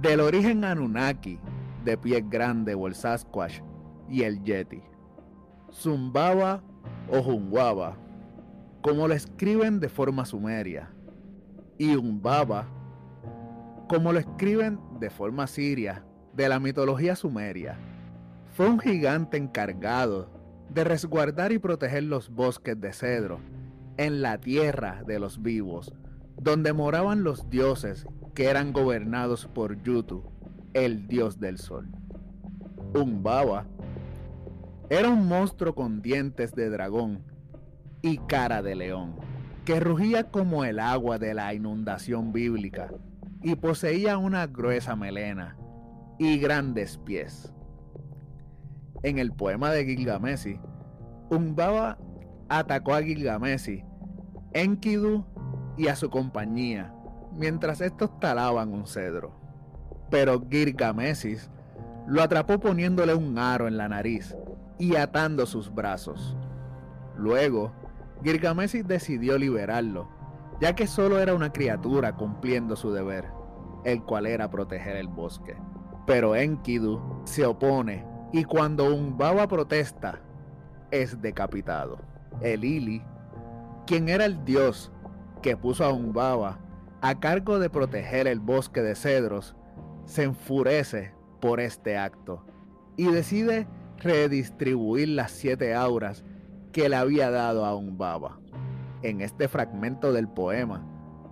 del 0.00 0.20
origen 0.20 0.64
Anunnaki 0.64 1.38
de 1.84 1.96
pie 1.96 2.24
grande 2.28 2.74
o 2.74 2.86
el 2.86 2.94
Sasquatch 2.94 3.60
y 4.08 4.22
el 4.22 4.42
Yeti. 4.42 4.82
Zumbaba 5.70 6.62
o 7.08 7.22
Junguaba 7.22 7.96
como 8.82 9.06
lo 9.08 9.14
escriben 9.14 9.78
de 9.78 9.88
forma 9.88 10.24
sumeria, 10.24 10.90
y 11.76 11.96
Umbaba, 11.96 12.66
como 13.88 14.12
lo 14.12 14.18
escriben 14.18 14.80
de 14.98 15.10
forma 15.10 15.46
siria 15.46 16.04
de 16.34 16.48
la 16.48 16.60
mitología 16.60 17.14
sumeria. 17.14 17.78
Fue 18.60 18.68
un 18.68 18.78
gigante 18.78 19.38
encargado 19.38 20.28
de 20.68 20.84
resguardar 20.84 21.50
y 21.50 21.58
proteger 21.58 22.02
los 22.02 22.28
bosques 22.28 22.78
de 22.78 22.92
cedro 22.92 23.40
en 23.96 24.20
la 24.20 24.38
tierra 24.38 25.02
de 25.06 25.18
los 25.18 25.40
vivos, 25.40 25.94
donde 26.36 26.74
moraban 26.74 27.24
los 27.24 27.48
dioses 27.48 28.06
que 28.34 28.50
eran 28.50 28.74
gobernados 28.74 29.46
por 29.46 29.82
Yutu, 29.82 30.24
el 30.74 31.08
dios 31.08 31.40
del 31.40 31.56
sol. 31.56 31.88
Umbaba 32.94 33.66
era 34.90 35.08
un 35.08 35.26
monstruo 35.26 35.74
con 35.74 36.02
dientes 36.02 36.54
de 36.54 36.68
dragón 36.68 37.24
y 38.02 38.18
cara 38.18 38.60
de 38.60 38.74
león, 38.74 39.16
que 39.64 39.80
rugía 39.80 40.30
como 40.30 40.66
el 40.66 40.80
agua 40.80 41.18
de 41.18 41.32
la 41.32 41.54
inundación 41.54 42.34
bíblica 42.34 42.92
y 43.42 43.54
poseía 43.54 44.18
una 44.18 44.46
gruesa 44.46 44.96
melena 44.96 45.56
y 46.18 46.38
grandes 46.38 46.98
pies. 46.98 47.54
En 49.02 49.18
el 49.18 49.32
poema 49.32 49.70
de 49.70 49.84
Gilgamesi, 49.84 50.60
Umbaba 51.30 51.98
atacó 52.48 52.94
a 52.94 53.02
Gilgamesi, 53.02 53.84
Enkidu 54.52 55.24
y 55.76 55.88
a 55.88 55.96
su 55.96 56.10
compañía, 56.10 56.92
mientras 57.36 57.80
estos 57.80 58.18
talaban 58.20 58.72
un 58.72 58.86
cedro. 58.86 59.32
Pero 60.10 60.42
Gilgamesis 60.50 61.50
lo 62.06 62.22
atrapó 62.22 62.58
poniéndole 62.58 63.14
un 63.14 63.38
aro 63.38 63.68
en 63.68 63.76
la 63.76 63.88
nariz 63.88 64.36
y 64.78 64.96
atando 64.96 65.46
sus 65.46 65.72
brazos. 65.72 66.36
Luego, 67.16 67.72
Gilgamesh 68.22 68.82
decidió 68.84 69.38
liberarlo, 69.38 70.08
ya 70.60 70.74
que 70.74 70.86
solo 70.86 71.20
era 71.20 71.34
una 71.34 71.52
criatura 71.52 72.16
cumpliendo 72.16 72.76
su 72.76 72.92
deber, 72.92 73.26
el 73.84 74.02
cual 74.02 74.26
era 74.26 74.50
proteger 74.50 74.96
el 74.96 75.08
bosque. 75.08 75.56
Pero 76.06 76.34
Enkidu 76.34 77.00
se 77.24 77.46
opone 77.46 78.04
y 78.32 78.44
cuando 78.44 78.94
un 78.94 79.18
Baba 79.18 79.48
protesta, 79.48 80.20
es 80.90 81.20
decapitado. 81.20 81.98
El 82.40 82.64
Ili, 82.64 83.02
quien 83.86 84.08
era 84.08 84.24
el 84.24 84.44
dios 84.44 84.92
que 85.42 85.56
puso 85.56 85.84
a 85.84 85.92
un 85.92 86.12
Baba 86.12 86.58
a 87.00 87.18
cargo 87.18 87.58
de 87.58 87.70
proteger 87.70 88.26
el 88.26 88.40
bosque 88.40 88.82
de 88.82 88.94
cedros, 88.94 89.56
se 90.04 90.24
enfurece 90.24 91.14
por 91.40 91.60
este 91.60 91.96
acto 91.96 92.44
y 92.96 93.06
decide 93.06 93.66
redistribuir 93.98 95.08
las 95.08 95.30
siete 95.30 95.74
auras 95.74 96.24
que 96.72 96.88
le 96.88 96.96
había 96.96 97.30
dado 97.30 97.64
a 97.64 97.74
un 97.74 97.96
baba. 97.96 98.38
En 99.02 99.20
este 99.20 99.48
fragmento 99.48 100.12
del 100.12 100.28
poema 100.28 100.86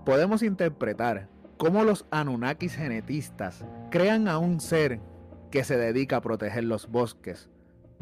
podemos 0.04 0.42
interpretar 0.42 1.28
cómo 1.58 1.84
los 1.84 2.06
Anunnakis 2.10 2.74
genetistas 2.74 3.64
crean 3.90 4.28
a 4.28 4.38
un 4.38 4.60
ser 4.60 5.00
que 5.50 5.64
se 5.64 5.76
dedica 5.76 6.16
a 6.16 6.20
proteger 6.20 6.64
los 6.64 6.88
bosques, 6.88 7.48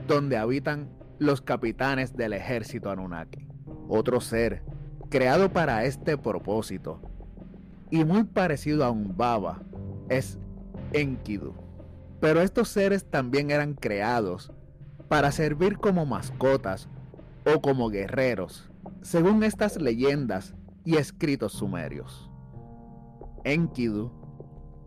donde 0.07 0.37
habitan 0.37 0.91
los 1.19 1.41
capitanes 1.41 2.17
del 2.17 2.33
ejército 2.33 2.91
Anunnaki. 2.91 3.47
Otro 3.89 4.21
ser 4.21 4.63
creado 5.11 5.53
para 5.53 5.85
este 5.85 6.19
propósito 6.19 7.01
y 7.91 8.05
muy 8.05 8.25
parecido 8.25 8.85
a 8.85 8.91
un 8.91 9.17
baba 9.17 9.63
es 10.09 10.39
Enkidu. 10.93 11.55
Pero 12.21 12.41
estos 12.41 12.69
seres 12.69 13.05
también 13.09 13.51
eran 13.51 13.75
creados 13.75 14.53
para 15.09 15.31
servir 15.31 15.79
como 15.79 16.07
mascotas 16.07 16.89
o 17.45 17.61
como 17.61 17.89
guerreros, 17.91 18.71
según 19.03 19.45
estas 19.45 19.81
leyendas 19.81 20.55
y 20.85 20.97
escritos 20.97 21.53
sumerios. 21.53 22.31
Enkidu 23.45 24.11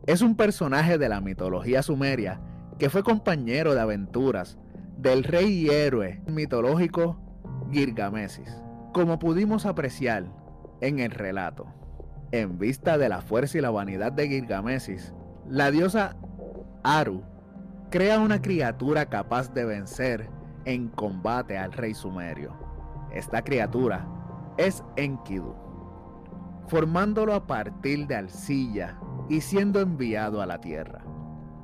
es 0.05 0.21
un 0.21 0.35
personaje 0.35 0.97
de 0.97 1.07
la 1.07 1.21
mitología 1.21 1.83
sumeria 1.83 2.41
que 2.79 2.89
fue 2.89 3.03
compañero 3.03 3.75
de 3.75 3.81
aventuras 3.81 4.57
del 4.97 5.25
rey 5.25 5.65
y 5.65 5.69
héroe 5.69 6.21
mitológico 6.27 7.19
Gilgamesis, 7.71 8.49
como 8.93 9.19
pudimos 9.19 9.65
apreciar 9.65 10.25
en 10.79 10.99
el 10.99 11.11
relato. 11.11 11.67
En 12.31 12.57
vista 12.57 12.97
de 12.97 13.09
la 13.09 13.21
fuerza 13.21 13.57
y 13.57 13.61
la 13.61 13.69
vanidad 13.69 14.13
de 14.13 14.29
Gilgamesis, 14.29 15.13
la 15.47 15.71
diosa 15.71 16.15
Aru 16.83 17.21
crea 17.89 18.19
una 18.19 18.41
criatura 18.41 19.07
capaz 19.07 19.53
de 19.53 19.65
vencer 19.65 20.29
en 20.63 20.87
combate 20.87 21.57
al 21.57 21.73
rey 21.73 21.93
sumerio. 21.93 22.53
Esta 23.11 23.43
criatura 23.43 24.07
es 24.57 24.83
Enkidu, 24.95 25.53
formándolo 26.67 27.33
a 27.33 27.45
partir 27.45 28.07
de 28.07 28.15
arcilla 28.15 28.97
y 29.27 29.41
siendo 29.41 29.81
enviado 29.81 30.41
a 30.41 30.45
la 30.45 30.61
tierra. 30.61 31.08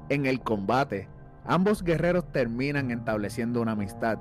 En 0.09 0.25
el 0.25 0.41
combate, 0.41 1.07
ambos 1.45 1.83
guerreros 1.83 2.31
terminan 2.31 2.91
estableciendo 2.91 3.61
una 3.61 3.71
amistad 3.71 4.19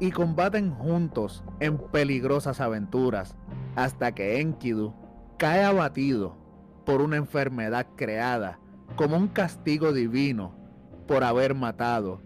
y 0.00 0.10
combaten 0.10 0.72
juntos 0.72 1.42
en 1.60 1.78
peligrosas 1.78 2.60
aventuras 2.60 3.36
hasta 3.74 4.12
que 4.12 4.40
Enkidu 4.40 4.94
cae 5.38 5.64
abatido 5.64 6.36
por 6.84 7.02
una 7.02 7.16
enfermedad 7.16 7.86
creada 7.96 8.58
como 8.96 9.16
un 9.16 9.28
castigo 9.28 9.92
divino 9.92 10.54
por 11.06 11.24
haber 11.24 11.54
matado 11.54 12.22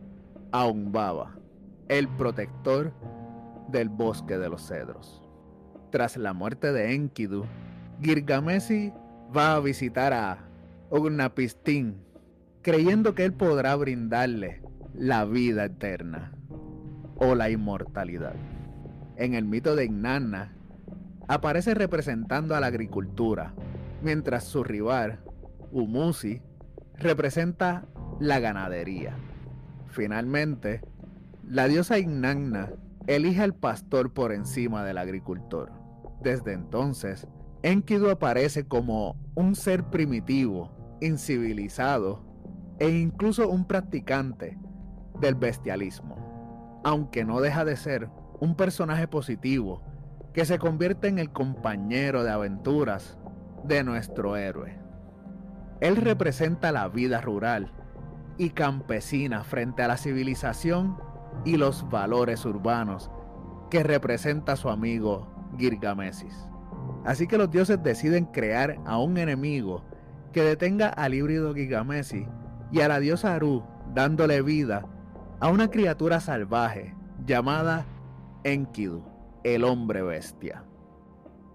a 0.52 0.66
Umbaba, 0.66 1.36
el 1.88 2.08
protector 2.08 2.92
del 3.68 3.88
bosque 3.88 4.38
de 4.38 4.48
los 4.48 4.66
cedros. 4.66 5.22
Tras 5.90 6.16
la 6.16 6.32
muerte 6.32 6.72
de 6.72 6.94
Enkidu, 6.94 7.44
Girgamesi 8.00 8.92
va 9.36 9.54
a 9.54 9.60
visitar 9.60 10.12
a 10.12 10.38
Ugnapistin, 10.90 12.00
creyendo 12.62 13.14
que 13.14 13.24
él 13.24 13.32
podrá 13.32 13.74
brindarle 13.76 14.62
la 14.94 15.24
vida 15.24 15.64
eterna 15.64 16.32
o 17.16 17.34
la 17.34 17.50
inmortalidad. 17.50 18.34
En 19.16 19.34
el 19.34 19.44
mito 19.44 19.76
de 19.76 19.86
Inanna, 19.86 20.52
aparece 21.28 21.74
representando 21.74 22.54
a 22.54 22.60
la 22.60 22.66
agricultura, 22.66 23.54
mientras 24.02 24.44
su 24.44 24.64
rival, 24.64 25.20
Umusi, 25.70 26.42
representa 26.96 27.86
la 28.18 28.40
ganadería. 28.40 29.14
Finalmente, 29.86 30.82
la 31.46 31.68
diosa 31.68 31.98
Inanna 31.98 32.70
elige 33.06 33.42
al 33.42 33.54
pastor 33.54 34.12
por 34.12 34.32
encima 34.32 34.84
del 34.84 34.98
agricultor. 34.98 35.70
Desde 36.22 36.52
entonces, 36.52 37.26
Enkidu 37.62 38.10
aparece 38.10 38.66
como 38.66 39.16
un 39.34 39.54
ser 39.54 39.84
primitivo, 39.84 40.70
incivilizado 41.00 42.29
e 42.80 42.88
incluso 42.88 43.48
un 43.48 43.66
practicante 43.66 44.58
del 45.20 45.34
bestialismo, 45.34 46.80
aunque 46.82 47.24
no 47.24 47.40
deja 47.40 47.64
de 47.64 47.76
ser 47.76 48.08
un 48.40 48.56
personaje 48.56 49.06
positivo 49.06 49.82
que 50.32 50.46
se 50.46 50.58
convierte 50.58 51.08
en 51.08 51.18
el 51.18 51.30
compañero 51.30 52.24
de 52.24 52.30
aventuras 52.30 53.18
de 53.64 53.84
nuestro 53.84 54.36
héroe. 54.36 54.78
Él 55.80 55.96
representa 55.96 56.72
la 56.72 56.88
vida 56.88 57.20
rural 57.20 57.70
y 58.38 58.50
campesina 58.50 59.44
frente 59.44 59.82
a 59.82 59.88
la 59.88 59.98
civilización 59.98 60.96
y 61.44 61.58
los 61.58 61.88
valores 61.90 62.46
urbanos 62.46 63.10
que 63.70 63.82
representa 63.82 64.56
su 64.56 64.70
amigo 64.70 65.28
Gilgamesis. 65.58 66.48
Así 67.04 67.26
que 67.26 67.36
los 67.36 67.50
dioses 67.50 67.82
deciden 67.82 68.24
crear 68.24 68.78
a 68.86 68.98
un 68.98 69.18
enemigo 69.18 69.84
que 70.32 70.42
detenga 70.42 70.88
al 70.88 71.12
híbrido 71.12 71.54
Gilgamesis 71.54 72.26
y 72.72 72.80
a 72.80 72.88
la 72.88 73.00
diosa 73.00 73.34
Aru, 73.34 73.64
dándole 73.94 74.42
vida 74.42 74.86
a 75.40 75.48
una 75.48 75.70
criatura 75.70 76.20
salvaje 76.20 76.94
llamada 77.26 77.84
Enkidu, 78.44 79.02
el 79.44 79.64
hombre 79.64 80.02
bestia. 80.02 80.64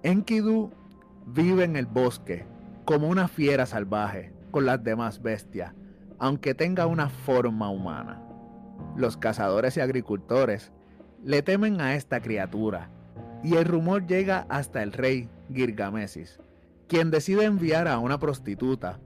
Enkidu 0.04 0.72
vive 1.26 1.64
en 1.64 1.76
el 1.76 1.86
bosque 1.86 2.46
como 2.86 3.08
una 3.08 3.28
fiera 3.28 3.66
salvaje 3.66 4.34
con 4.52 4.66
las 4.66 4.84
demás 4.84 5.22
bestias 5.22 5.74
aunque 6.20 6.54
tenga 6.54 6.88
una 6.88 7.10
forma 7.10 7.70
humana. 7.70 8.22
Los 8.96 9.18
cazadores 9.18 9.78
y 9.78 9.82
agricultores 9.82 10.72
le 11.24 11.42
temen 11.42 11.82
a 11.82 11.96
esta 11.96 12.22
criatura 12.22 12.90
y 13.44 13.56
el 13.56 13.66
rumor 13.66 14.08
llega 14.08 14.46
hasta 14.50 14.84
el 14.84 14.94
rey 14.94 15.30
Girgamesis, 15.54 16.40
quien 16.88 17.12
decide 17.12 17.46
enviar 17.46 17.88
a 17.88 18.00
una 18.00 18.20
prostituta 18.20 19.00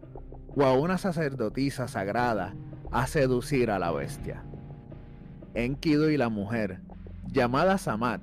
o 0.55 0.63
a 0.63 0.73
una 0.73 0.97
sacerdotisa 0.97 1.87
sagrada 1.87 2.55
a 2.91 3.07
seducir 3.07 3.71
a 3.71 3.79
la 3.79 3.91
bestia. 3.91 4.43
Enkidu 5.53 6.09
y 6.09 6.17
la 6.17 6.29
mujer, 6.29 6.81
llamada 7.27 7.77
Samat, 7.77 8.21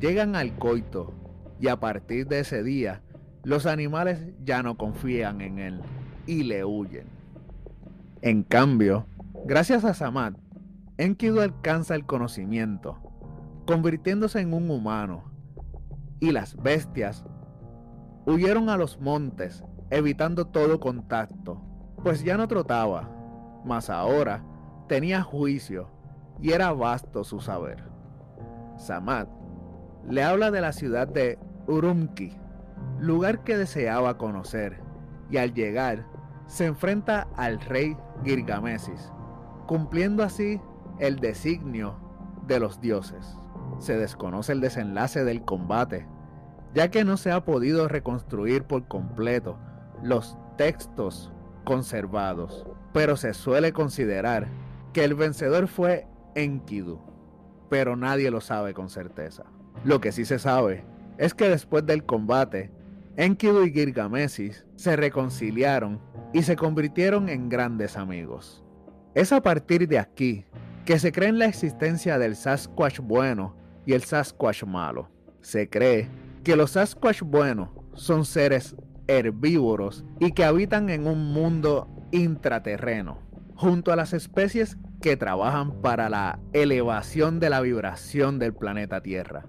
llegan 0.00 0.36
al 0.36 0.56
coito 0.56 1.12
y 1.60 1.68
a 1.68 1.76
partir 1.80 2.26
de 2.26 2.40
ese 2.40 2.62
día 2.62 3.02
los 3.42 3.66
animales 3.66 4.20
ya 4.44 4.62
no 4.62 4.76
confían 4.76 5.40
en 5.40 5.58
él 5.58 5.80
y 6.26 6.44
le 6.44 6.64
huyen. 6.64 7.06
En 8.22 8.42
cambio, 8.42 9.06
gracias 9.44 9.84
a 9.84 9.94
Samad, 9.94 10.34
Enkidu 10.96 11.40
alcanza 11.40 11.94
el 11.94 12.06
conocimiento, 12.06 12.98
convirtiéndose 13.66 14.40
en 14.40 14.54
un 14.54 14.70
humano 14.70 15.24
y 16.20 16.32
las 16.32 16.56
bestias 16.56 17.24
huyeron 18.26 18.70
a 18.70 18.76
los 18.76 19.00
montes, 19.00 19.62
evitando 19.94 20.48
todo 20.48 20.80
contacto, 20.80 21.62
pues 22.02 22.24
ya 22.24 22.36
no 22.36 22.48
trotaba, 22.48 23.08
mas 23.64 23.88
ahora 23.90 24.42
tenía 24.88 25.22
juicio 25.22 25.88
y 26.40 26.50
era 26.50 26.72
vasto 26.72 27.22
su 27.22 27.40
saber. 27.40 27.84
Samad 28.76 29.28
le 30.08 30.24
habla 30.24 30.50
de 30.50 30.60
la 30.60 30.72
ciudad 30.72 31.06
de 31.06 31.38
Urumqi, 31.68 32.36
lugar 32.98 33.44
que 33.44 33.56
deseaba 33.56 34.18
conocer, 34.18 34.82
y 35.30 35.36
al 35.36 35.54
llegar 35.54 36.06
se 36.48 36.66
enfrenta 36.66 37.28
al 37.36 37.60
rey 37.60 37.96
Girgamesis, 38.24 39.12
cumpliendo 39.68 40.24
así 40.24 40.60
el 40.98 41.20
designio 41.20 41.94
de 42.48 42.58
los 42.58 42.80
dioses. 42.80 43.38
Se 43.78 43.96
desconoce 43.96 44.50
el 44.50 44.60
desenlace 44.60 45.22
del 45.22 45.44
combate, 45.44 46.08
ya 46.74 46.90
que 46.90 47.04
no 47.04 47.16
se 47.16 47.30
ha 47.30 47.44
podido 47.44 47.86
reconstruir 47.86 48.64
por 48.64 48.88
completo 48.88 49.56
los 50.02 50.36
textos 50.56 51.32
conservados, 51.64 52.66
pero 52.92 53.16
se 53.16 53.34
suele 53.34 53.72
considerar 53.72 54.48
que 54.92 55.04
el 55.04 55.14
vencedor 55.14 55.66
fue 55.68 56.06
Enkidu, 56.34 57.00
pero 57.68 57.96
nadie 57.96 58.30
lo 58.30 58.40
sabe 58.40 58.74
con 58.74 58.88
certeza. 58.88 59.44
Lo 59.84 60.00
que 60.00 60.12
sí 60.12 60.24
se 60.24 60.38
sabe 60.38 60.84
es 61.18 61.34
que 61.34 61.48
después 61.48 61.84
del 61.86 62.04
combate, 62.04 62.70
Enkidu 63.16 63.64
y 63.64 63.72
Girgamesis 63.72 64.66
se 64.76 64.96
reconciliaron 64.96 66.00
y 66.32 66.42
se 66.42 66.56
convirtieron 66.56 67.28
en 67.28 67.48
grandes 67.48 67.96
amigos. 67.96 68.64
Es 69.14 69.32
a 69.32 69.40
partir 69.40 69.86
de 69.86 69.98
aquí 69.98 70.44
que 70.84 70.98
se 70.98 71.12
cree 71.12 71.28
en 71.28 71.38
la 71.38 71.46
existencia 71.46 72.18
del 72.18 72.36
Sasquatch 72.36 73.00
bueno 73.00 73.56
y 73.86 73.92
el 73.92 74.02
Sasquatch 74.02 74.64
malo. 74.64 75.08
Se 75.40 75.68
cree 75.68 76.08
que 76.42 76.56
los 76.56 76.72
Sasquatch 76.72 77.22
buenos 77.22 77.70
son 77.94 78.24
seres 78.24 78.74
herbívoros 79.06 80.04
y 80.20 80.32
que 80.32 80.44
habitan 80.44 80.88
en 80.88 81.06
un 81.06 81.32
mundo 81.32 81.88
intraterreno, 82.12 83.18
junto 83.54 83.92
a 83.92 83.96
las 83.96 84.12
especies 84.12 84.78
que 85.00 85.16
trabajan 85.16 85.80
para 85.82 86.08
la 86.08 86.40
elevación 86.52 87.40
de 87.40 87.50
la 87.50 87.60
vibración 87.60 88.38
del 88.38 88.54
planeta 88.54 89.02
Tierra. 89.02 89.46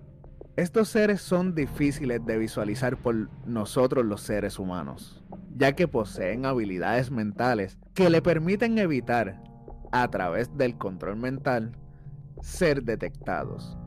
Estos 0.58 0.90
seres 0.90 1.22
son 1.22 1.54
difíciles 1.54 2.26
de 2.26 2.38
visualizar 2.38 2.98
por 2.98 3.30
nosotros 3.46 4.06
los 4.06 4.22
seres 4.22 4.58
humanos, 4.58 5.24
ya 5.56 5.74
que 5.74 5.88
poseen 5.88 6.46
habilidades 6.46 7.12
mentales 7.12 7.78
que 7.94 8.10
le 8.10 8.22
permiten 8.22 8.78
evitar, 8.78 9.42
a 9.92 10.10
través 10.10 10.56
del 10.58 10.78
control 10.78 11.18
mental, 11.18 11.78
ser 12.42 12.84
detectados. 12.84 13.78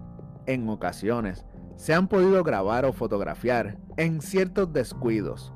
En 0.46 0.68
ocasiones, 0.68 1.44
se 1.76 1.94
han 1.94 2.08
podido 2.08 2.42
grabar 2.42 2.84
o 2.84 2.92
fotografiar 2.92 3.78
en 3.96 4.20
ciertos 4.20 4.72
descuidos, 4.72 5.52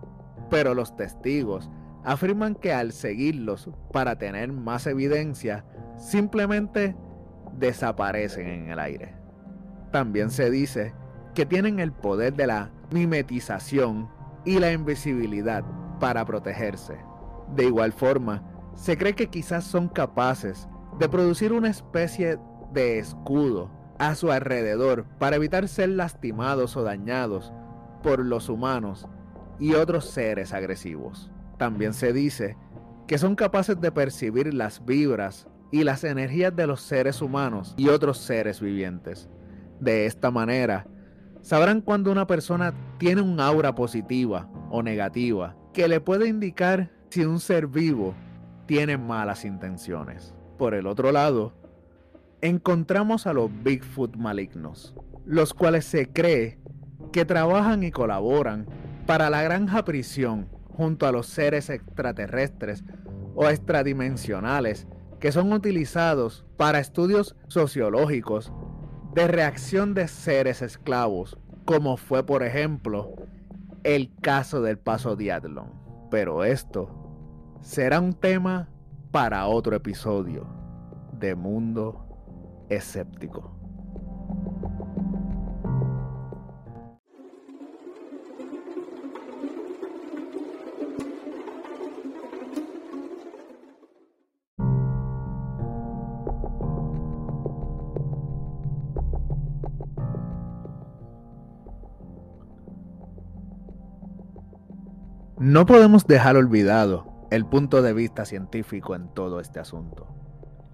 pero 0.53 0.75
los 0.75 0.95
testigos 0.95 1.71
afirman 2.05 2.55
que 2.55 2.75
al 2.75 2.93
seguirlos 2.93 3.71
para 3.91 4.19
tener 4.19 4.53
más 4.53 4.87
evidencia, 4.87 5.65
simplemente 5.97 6.95
desaparecen 7.55 8.47
en 8.49 8.69
el 8.69 8.79
aire. 8.79 9.15
También 9.93 10.31
se 10.31 10.51
dice 10.51 10.95
que 11.35 11.47
tienen 11.47 11.81
el 11.81 11.91
poder 11.91 12.35
de 12.35 12.49
la 12.49 12.71
mimetización 12.91 14.11
y 14.45 14.59
la 14.59 14.71
invisibilidad 14.73 15.65
para 15.99 16.27
protegerse. 16.27 16.99
De 17.57 17.65
igual 17.65 17.95
forma, 17.95 18.43
se 18.75 18.99
cree 18.99 19.15
que 19.15 19.31
quizás 19.31 19.65
son 19.65 19.89
capaces 19.89 20.69
de 20.99 21.09
producir 21.09 21.55
una 21.55 21.71
especie 21.71 22.39
de 22.75 22.99
escudo 22.99 23.71
a 23.99 24.15
su 24.15 24.31
alrededor 24.31 25.07
para 25.19 25.37
evitar 25.37 25.67
ser 25.67 25.89
lastimados 25.89 26.77
o 26.77 26.83
dañados 26.83 27.55
por 28.03 28.19
los 28.19 28.51
humanos 28.51 29.09
y 29.63 29.75
otros 29.75 30.11
seres 30.11 30.53
agresivos. 30.53 31.31
También 31.57 31.95
se 31.95 32.13
dice 32.13 32.57
que 33.07 33.17
son 33.17 33.37
capaces 33.37 33.81
de 33.81 33.93
percibir 33.93 34.53
las 34.53 34.85
vibras 34.85 35.47
y 35.71 35.85
las 35.85 36.05
energías 36.05 36.55
de 36.55 36.67
los 36.67 36.83
seres 36.83 37.23
humanos 37.23 37.75
y 37.77 37.89
otros 37.89 38.19
seres 38.19 38.61
vivientes. 38.61 39.31
De 39.81 40.07
esta 40.07 40.31
manera, 40.31 40.87
Sabrán 41.43 41.81
cuando 41.81 42.13
una 42.13 42.27
persona 42.27 42.73
tiene 42.99 43.21
un 43.21 43.41
aura 43.41 43.75
positiva 43.75 44.49
o 44.71 44.81
negativa 44.81 45.57
que 45.73 45.89
le 45.89 46.01
puede 46.01 46.29
indicar 46.29 46.93
si 47.11 47.25
un 47.25 47.41
ser 47.41 47.67
vivo 47.67 48.15
tiene 48.67 48.97
malas 48.97 49.45
intenciones. 49.45 50.35
Por 50.57 50.73
el 50.73 50.87
otro 50.87 51.11
lado, 51.11 51.53
encontramos 52.41 53.27
a 53.27 53.33
los 53.33 53.51
Bigfoot 53.65 54.17
malignos, 54.17 54.95
los 55.27 55.53
cuales 55.53 55.85
se 55.85 56.09
cree 56.13 56.61
que 57.13 57.25
trabajan 57.25 57.83
y 57.83 57.91
colaboran 57.91 58.67
para 59.07 59.31
la 59.31 59.43
granja 59.43 59.85
prisión 59.85 60.49
junto 60.77 61.07
a 61.07 61.13
los 61.13 61.27
seres 61.27 61.71
extraterrestres 61.71 62.85
o 63.35 63.49
extradimensionales 63.49 64.87
que 65.21 65.33
son 65.33 65.53
utilizados 65.53 66.45
para 66.57 66.81
estudios 66.81 67.37
sociológicos 67.49 68.53
de 69.15 69.29
reacción 69.29 69.95
de 69.95 70.09
seres 70.09 70.63
esclavos, 70.63 71.39
como 71.65 71.97
fue 71.97 72.25
por 72.25 72.43
ejemplo 72.43 73.15
el 73.85 74.13
caso 74.21 74.63
del 74.63 74.79
paso 74.79 75.17
Diatlon. 75.17 75.73
Pero 76.11 76.45
esto 76.45 76.89
será 77.61 78.01
un 78.01 78.15
tema 78.15 78.69
para 79.11 79.47
otro 79.47 79.77
episodio 79.77 80.47
de 81.13 81.35
Mundo 81.35 82.07
Escéptico. 82.69 83.62
No 105.53 105.67
podemos 105.67 106.07
dejar 106.07 106.39
olvidado 106.39 107.27
el 107.31 107.45
punto 107.45 107.83
de 107.83 107.93
vista 107.93 108.25
científico 108.25 108.95
en 108.95 109.09
todo 109.13 109.39
este 109.39 109.61
asunto. 109.61 110.09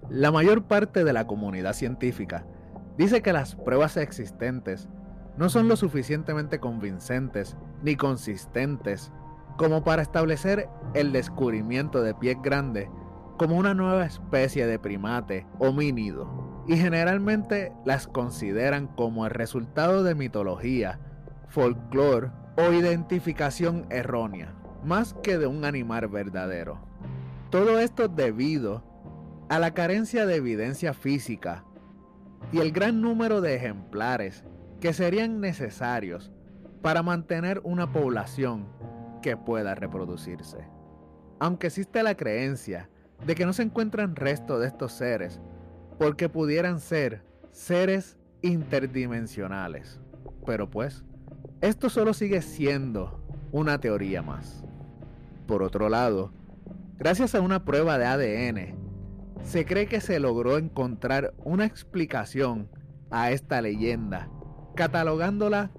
La 0.09 0.31
mayor 0.31 0.69
parte 0.69 1.03
de 1.03 1.11
la 1.11 1.27
comunidad 1.27 1.73
científica 1.73 2.45
dice 2.97 3.21
que 3.21 3.33
las 3.33 3.57
pruebas 3.57 3.97
existentes 3.97 4.87
no 5.35 5.49
son 5.49 5.67
lo 5.67 5.75
suficientemente 5.75 6.61
convincentes 6.61 7.57
ni 7.83 7.97
consistentes 7.97 9.11
como 9.57 9.83
para 9.83 10.01
establecer 10.01 10.69
el 10.93 11.11
descubrimiento 11.11 12.01
de 12.01 12.15
pies 12.15 12.37
grandes 12.41 12.87
como 13.37 13.57
una 13.57 13.73
nueva 13.73 14.05
especie 14.05 14.65
de 14.65 14.79
primate 14.79 15.45
homínido 15.59 16.63
y 16.69 16.77
generalmente 16.77 17.73
las 17.83 18.07
consideran 18.07 18.87
como 18.87 19.25
el 19.25 19.31
resultado 19.31 20.03
de 20.03 20.15
mitología, 20.15 21.01
folclore 21.49 22.31
o 22.55 22.71
identificación 22.71 23.85
errónea 23.89 24.55
más 24.83 25.13
que 25.23 25.37
de 25.37 25.47
un 25.47 25.65
animal 25.65 26.07
verdadero. 26.07 26.79
Todo 27.49 27.79
esto 27.79 28.07
debido 28.07 28.83
a 29.49 29.59
la 29.59 29.73
carencia 29.73 30.25
de 30.25 30.35
evidencia 30.35 30.93
física 30.93 31.65
y 32.51 32.59
el 32.59 32.71
gran 32.71 33.01
número 33.01 33.41
de 33.41 33.55
ejemplares 33.55 34.43
que 34.79 34.93
serían 34.93 35.41
necesarios 35.41 36.31
para 36.81 37.03
mantener 37.03 37.59
una 37.63 37.91
población 37.91 38.67
que 39.21 39.35
pueda 39.35 39.75
reproducirse. 39.75 40.67
Aunque 41.39 41.67
existe 41.67 42.03
la 42.03 42.15
creencia 42.15 42.89
de 43.25 43.35
que 43.35 43.45
no 43.45 43.53
se 43.53 43.63
encuentran 43.63 44.15
restos 44.15 44.61
de 44.61 44.67
estos 44.67 44.93
seres 44.93 45.41
porque 45.97 46.29
pudieran 46.29 46.79
ser 46.79 47.23
seres 47.51 48.17
interdimensionales. 48.41 49.99
Pero 50.45 50.69
pues, 50.69 51.03
esto 51.61 51.89
solo 51.89 52.13
sigue 52.13 52.41
siendo 52.41 53.21
una 53.51 53.79
teoría 53.79 54.21
más. 54.21 54.63
Por 55.49 55.63
otro 55.63 55.89
lado, 55.89 56.31
gracias 56.99 57.33
a 57.33 57.41
una 57.41 57.65
prueba 57.65 57.97
de 57.97 58.05
ADN, 58.05 58.75
se 59.41 59.65
cree 59.65 59.87
que 59.87 59.99
se 59.99 60.19
logró 60.19 60.59
encontrar 60.59 61.33
una 61.43 61.65
explicación 61.65 62.69
a 63.09 63.31
esta 63.31 63.59
leyenda, 63.59 64.29
catalogándola 64.75 65.71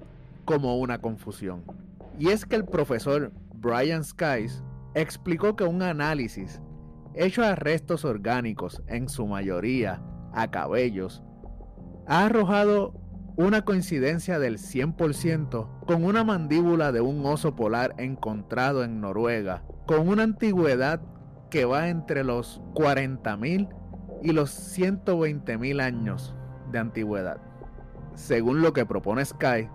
como 0.44 0.76
una 0.76 0.98
confusión. 0.98 1.62
Y 2.18 2.30
es 2.30 2.46
que 2.46 2.56
el 2.56 2.64
profesor 2.64 3.30
Brian 3.54 4.02
Skies 4.02 4.64
explicó 4.94 5.54
que 5.54 5.62
un 5.62 5.83
análisis 5.83 6.61
hecho 7.14 7.44
a 7.44 7.54
restos 7.54 8.04
orgánicos, 8.04 8.83
en 8.88 9.09
su 9.09 9.24
mayoría 9.28 10.02
a 10.33 10.50
cabellos, 10.50 11.22
ha 12.09 12.24
arrojado 12.26 12.92
una 13.37 13.62
coincidencia 13.64 14.38
del 14.38 14.59
100% 14.59 15.85
con 15.87 16.05
una 16.05 16.25
mandíbula 16.25 16.93
de 16.93 17.01
un 17.01 17.25
oso 17.25 17.55
polar 17.57 17.95
encontrado 17.99 18.85
en 18.85 19.01
Noruega, 19.01 19.62
con 19.87 20.09
una 20.09 20.23
antigüedad 20.23 21.01
que 21.51 21.64
va 21.64 21.88
entre 21.88 22.25
los 22.25 22.61
40.000 22.75 23.69
y 24.23 24.33
los 24.33 24.79
120.000 24.79 25.83
años 25.83 26.35
de 26.71 26.79
antigüedad. 26.79 27.40
Según 28.14 28.62
lo 28.62 28.73
que 28.73 28.87
propone 28.87 29.25
Sky, 29.25 29.69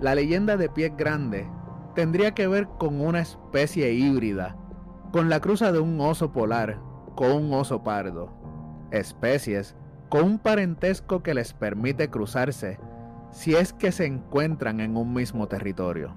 la 0.00 0.14
leyenda 0.14 0.56
de 0.56 0.68
pie 0.68 0.92
grande 0.96 1.48
tendría 1.94 2.32
que 2.34 2.46
ver 2.46 2.68
con 2.78 3.00
una 3.00 3.20
especie 3.20 3.92
híbrida, 3.92 4.56
con 5.12 5.28
la 5.28 5.40
cruza 5.40 5.72
de 5.72 5.80
un 5.80 6.00
oso 6.00 6.32
polar 6.32 6.80
con 7.18 7.32
un 7.32 7.52
oso 7.52 7.82
pardo, 7.82 8.30
especies 8.92 9.74
con 10.08 10.22
un 10.22 10.38
parentesco 10.38 11.20
que 11.20 11.34
les 11.34 11.52
permite 11.52 12.10
cruzarse 12.10 12.78
si 13.30 13.54
es 13.54 13.72
que 13.72 13.92
se 13.92 14.06
encuentran 14.06 14.80
en 14.80 14.96
un 14.96 15.12
mismo 15.12 15.48
territorio. 15.48 16.14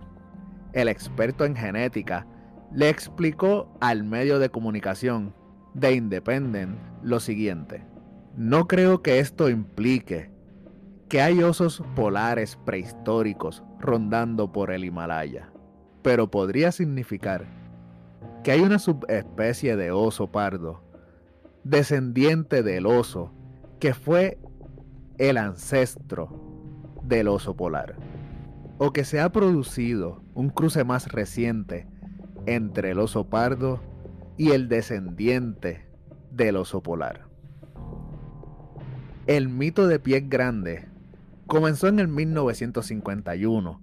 El 0.74 0.88
experto 0.88 1.46
en 1.46 1.56
genética 1.56 2.26
le 2.74 2.90
explicó 2.90 3.78
al 3.82 4.04
medio 4.04 4.40
de 4.40 4.50
comunicación 4.50 5.36
de 5.74 5.94
Independent 5.94 6.80
lo 7.04 7.20
siguiente. 7.20 7.86
No 8.36 8.68
creo 8.68 9.02
que 9.02 9.20
esto 9.20 9.50
implique 9.50 10.32
que 11.10 11.22
hay 11.22 11.44
osos 11.44 11.84
polares 11.96 12.58
prehistóricos 12.66 13.64
rondando 13.80 14.54
por 14.54 14.72
el 14.72 14.86
Himalaya, 14.86 15.52
pero 16.02 16.32
podría 16.32 16.72
significar 16.72 17.46
que 18.44 18.52
hay 18.52 18.62
una 18.62 18.80
subespecie 18.80 19.76
de 19.76 19.92
oso 19.92 20.32
pardo, 20.32 20.82
descendiente 21.66 22.64
del 22.64 22.86
oso, 22.86 23.34
que 23.80 23.94
fue 23.94 24.40
el 25.18 25.38
ancestro 25.38 26.51
del 27.04 27.28
oso 27.28 27.56
polar, 27.56 27.96
o 28.78 28.92
que 28.94 29.04
se 29.04 29.20
ha 29.20 29.32
producido 29.32 30.24
un 30.34 30.50
cruce 30.50 30.84
más 30.84 31.12
reciente 31.12 31.88
entre 32.46 32.92
el 32.92 33.00
oso 33.00 33.30
pardo 33.30 33.80
y 34.38 34.52
el 34.52 34.70
descendiente 34.70 35.88
del 36.32 36.58
oso 36.58 36.82
polar. 36.82 37.28
El 39.28 39.50
mito 39.50 39.88
de 39.88 40.00
pie 40.00 40.22
grande 40.22 40.88
comenzó 41.48 41.88
en 41.88 42.00
el 42.00 42.08
1951, 42.08 43.82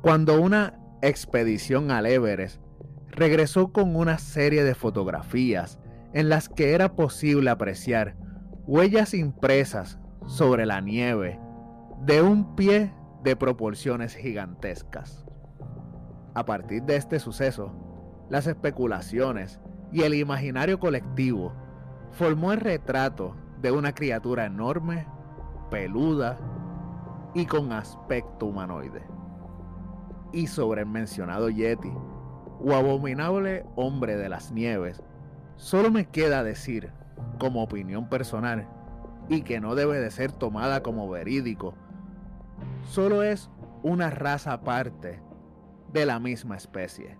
cuando 0.00 0.40
una 0.40 0.78
expedición 1.02 1.90
al 1.90 2.06
Everest 2.06 2.60
regresó 3.10 3.72
con 3.72 3.96
una 3.96 4.18
serie 4.18 4.64
de 4.64 4.74
fotografías 4.74 5.78
en 6.12 6.28
las 6.28 6.48
que 6.48 6.72
era 6.72 6.94
posible 6.94 7.50
apreciar 7.50 8.16
huellas 8.66 9.12
impresas 9.14 9.98
sobre 10.26 10.66
la 10.66 10.80
nieve 10.80 11.38
de 12.04 12.22
un 12.22 12.54
pie 12.54 12.92
de 13.22 13.36
proporciones 13.36 14.14
gigantescas. 14.14 15.26
A 16.34 16.44
partir 16.44 16.84
de 16.84 16.96
este 16.96 17.18
suceso, 17.18 17.72
las 18.28 18.46
especulaciones 18.46 19.60
y 19.92 20.02
el 20.02 20.14
imaginario 20.14 20.78
colectivo 20.78 21.52
formó 22.12 22.52
el 22.52 22.60
retrato 22.60 23.34
de 23.60 23.72
una 23.72 23.94
criatura 23.94 24.44
enorme, 24.44 25.06
peluda 25.70 26.38
y 27.34 27.46
con 27.46 27.72
aspecto 27.72 28.46
humanoide. 28.46 29.02
Y 30.32 30.46
sobre 30.46 30.82
el 30.82 30.88
mencionado 30.88 31.50
Yeti, 31.50 31.92
o 32.60 32.72
abominable 32.74 33.66
hombre 33.76 34.16
de 34.16 34.28
las 34.28 34.52
nieves, 34.52 35.02
solo 35.56 35.90
me 35.90 36.06
queda 36.06 36.44
decir, 36.44 36.92
como 37.38 37.62
opinión 37.62 38.08
personal, 38.08 38.68
y 39.28 39.42
que 39.42 39.60
no 39.60 39.74
debe 39.74 39.98
de 40.00 40.10
ser 40.10 40.32
tomada 40.32 40.82
como 40.82 41.08
verídico, 41.08 41.74
solo 42.82 43.22
es 43.22 43.50
una 43.82 44.10
raza 44.10 44.52
aparte 44.52 45.20
de 45.92 46.06
la 46.06 46.18
misma 46.18 46.56
especie, 46.56 47.18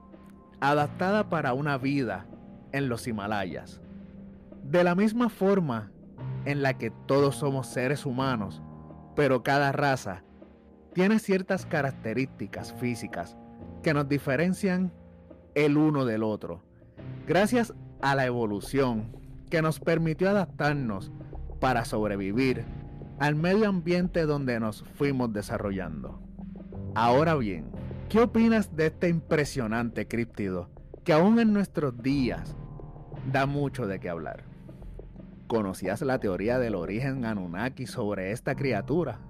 adaptada 0.60 1.28
para 1.28 1.54
una 1.54 1.78
vida 1.78 2.26
en 2.72 2.88
los 2.88 3.06
Himalayas. 3.06 3.80
De 4.62 4.84
la 4.84 4.94
misma 4.94 5.28
forma 5.28 5.90
en 6.44 6.62
la 6.62 6.74
que 6.74 6.90
todos 7.06 7.36
somos 7.36 7.66
seres 7.66 8.04
humanos, 8.06 8.62
pero 9.14 9.42
cada 9.42 9.72
raza 9.72 10.22
tiene 10.92 11.18
ciertas 11.18 11.66
características 11.66 12.72
físicas 12.74 13.36
que 13.82 13.94
nos 13.94 14.08
diferencian 14.08 14.92
el 15.54 15.76
uno 15.76 16.04
del 16.04 16.22
otro, 16.22 16.62
gracias 17.26 17.72
a 18.00 18.14
la 18.14 18.26
evolución 18.26 19.16
que 19.50 19.62
nos 19.62 19.80
permitió 19.80 20.28
adaptarnos 20.30 21.10
para 21.60 21.84
sobrevivir 21.84 22.64
al 23.18 23.34
medio 23.34 23.68
ambiente 23.68 24.26
donde 24.26 24.60
nos 24.60 24.84
fuimos 24.94 25.32
desarrollando. 25.32 26.20
Ahora 26.94 27.34
bien, 27.34 27.70
¿qué 28.08 28.20
opinas 28.20 28.74
de 28.76 28.86
este 28.86 29.08
impresionante 29.08 30.06
críptido 30.06 30.70
que 31.04 31.12
aún 31.12 31.38
en 31.38 31.52
nuestros 31.52 32.02
días 32.02 32.56
da 33.32 33.46
mucho 33.46 33.86
de 33.86 34.00
qué 34.00 34.08
hablar? 34.08 34.44
¿Conocías 35.46 36.02
la 36.02 36.18
teoría 36.18 36.58
del 36.58 36.74
origen 36.74 37.24
Anunnaki 37.24 37.86
sobre 37.86 38.32
esta 38.32 38.54
criatura? 38.54 39.20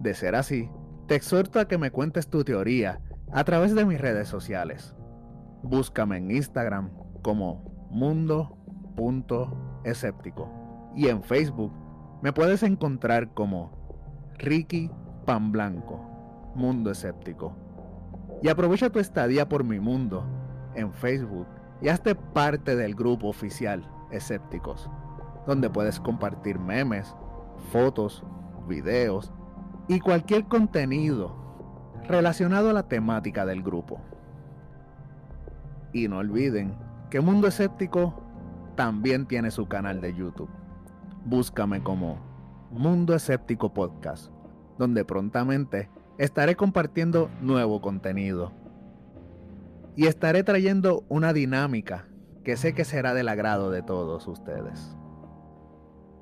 De 0.00 0.14
ser 0.14 0.34
así, 0.34 0.70
te 1.06 1.14
exhorto 1.14 1.60
a 1.60 1.68
que 1.68 1.78
me 1.78 1.90
cuentes 1.90 2.28
tu 2.28 2.44
teoría 2.44 3.00
a 3.32 3.44
través 3.44 3.74
de 3.74 3.84
mis 3.84 4.00
redes 4.00 4.28
sociales. 4.28 4.94
Búscame 5.62 6.16
en 6.16 6.30
Instagram 6.30 6.90
como 7.22 7.88
mundo.escéptico 7.90 10.50
y 10.96 11.08
en 11.08 11.22
Facebook 11.22 11.81
me 12.22 12.32
puedes 12.32 12.62
encontrar 12.62 13.34
como 13.34 13.72
Ricky 14.38 14.90
Pan 15.26 15.50
Blanco, 15.50 16.00
Mundo 16.54 16.92
Escéptico. 16.92 17.56
Y 18.42 18.48
aprovecha 18.48 18.90
tu 18.90 19.00
estadía 19.00 19.48
por 19.48 19.64
mi 19.64 19.80
mundo 19.80 20.24
en 20.74 20.92
Facebook 20.92 21.48
y 21.80 21.88
hazte 21.88 22.14
parte 22.14 22.76
del 22.76 22.94
grupo 22.94 23.28
oficial 23.28 23.84
Escépticos, 24.12 24.88
donde 25.46 25.68
puedes 25.68 25.98
compartir 25.98 26.60
memes, 26.60 27.14
fotos, 27.72 28.24
videos 28.68 29.32
y 29.88 29.98
cualquier 29.98 30.44
contenido 30.44 31.34
relacionado 32.06 32.70
a 32.70 32.72
la 32.72 32.84
temática 32.84 33.44
del 33.44 33.62
grupo. 33.62 34.00
Y 35.92 36.06
no 36.06 36.18
olviden 36.18 36.76
que 37.10 37.20
Mundo 37.20 37.48
Escéptico 37.48 38.22
también 38.76 39.26
tiene 39.26 39.50
su 39.50 39.66
canal 39.66 40.00
de 40.00 40.14
YouTube. 40.14 40.61
Búscame 41.24 41.82
como 41.82 42.18
Mundo 42.70 43.14
Escéptico 43.14 43.72
Podcast, 43.72 44.32
donde 44.78 45.04
prontamente 45.04 45.88
estaré 46.18 46.56
compartiendo 46.56 47.30
nuevo 47.40 47.80
contenido. 47.80 48.52
Y 49.94 50.06
estaré 50.06 50.42
trayendo 50.42 51.04
una 51.08 51.32
dinámica 51.32 52.08
que 52.44 52.56
sé 52.56 52.74
que 52.74 52.84
será 52.84 53.14
del 53.14 53.28
agrado 53.28 53.70
de 53.70 53.82
todos 53.82 54.26
ustedes. 54.26 54.96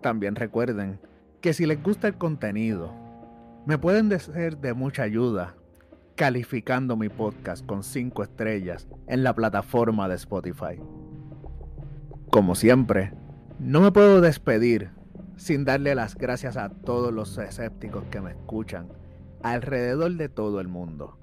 También 0.03 0.35
recuerden 0.35 1.01
que 1.41 1.55
si 1.55 1.67
les 1.67 1.83
gusta 1.83 2.09
el 2.09 2.19
contenido, 2.19 2.93
me 3.67 3.79
pueden 3.79 4.11
ser 4.19 4.59
de 4.59 4.75
mucha 4.75 5.03
ayuda 5.03 5.57
calificando 6.15 6.97
mi 6.97 7.09
podcast 7.09 7.65
con 7.65 7.83
5 7.83 8.23
estrellas 8.23 8.87
en 9.07 9.23
la 9.23 9.35
plataforma 9.35 10.09
de 10.09 10.17
Spotify. 10.17 10.79
Como 12.31 12.55
siempre, 12.55 13.15
no 13.61 13.83
me 13.83 13.93
puedo 13.93 14.23
despedir 14.23 14.91
sin 15.37 15.67
darle 15.67 15.95
las 15.95 16.15
gracias 16.17 16.57
a 16.57 16.71
todos 16.71 17.13
los 17.13 17.37
escépticos 17.37 18.05
que 18.05 18.23
me 18.23 18.31
escuchan 18.31 18.89
alrededor 19.43 20.13
de 20.13 20.31
todo 20.31 20.61
el 20.61 20.69
mundo. 20.69 21.19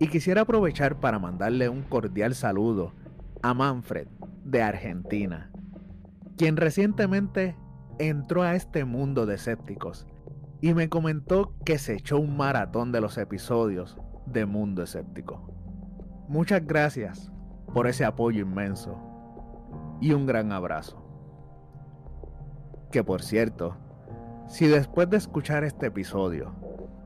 Y 0.00 0.08
quisiera 0.08 0.42
aprovechar 0.42 0.98
para 0.98 1.20
mandarle 1.20 1.68
un 1.68 1.82
cordial 1.82 2.34
saludo 2.34 2.92
a 3.40 3.54
Manfred 3.54 4.08
de 4.44 4.62
Argentina, 4.62 5.52
quien 6.36 6.56
recientemente 6.56 7.56
entró 8.00 8.42
a 8.42 8.56
este 8.56 8.84
mundo 8.84 9.24
de 9.24 9.36
escépticos 9.36 10.08
y 10.60 10.74
me 10.74 10.88
comentó 10.88 11.54
que 11.64 11.78
se 11.78 11.94
echó 11.94 12.18
un 12.18 12.36
maratón 12.36 12.90
de 12.90 13.00
los 13.00 13.16
episodios 13.16 13.96
de 14.26 14.44
Mundo 14.44 14.82
Escéptico. 14.82 15.54
Muchas 16.28 16.66
gracias 16.66 17.30
por 17.72 17.86
ese 17.86 18.04
apoyo 18.04 18.42
inmenso 18.42 19.00
y 20.00 20.12
un 20.12 20.26
gran 20.26 20.50
abrazo. 20.50 21.05
Que 22.96 23.04
por 23.04 23.20
cierto, 23.20 23.76
si 24.48 24.68
después 24.68 25.10
de 25.10 25.18
escuchar 25.18 25.64
este 25.64 25.88
episodio 25.88 26.54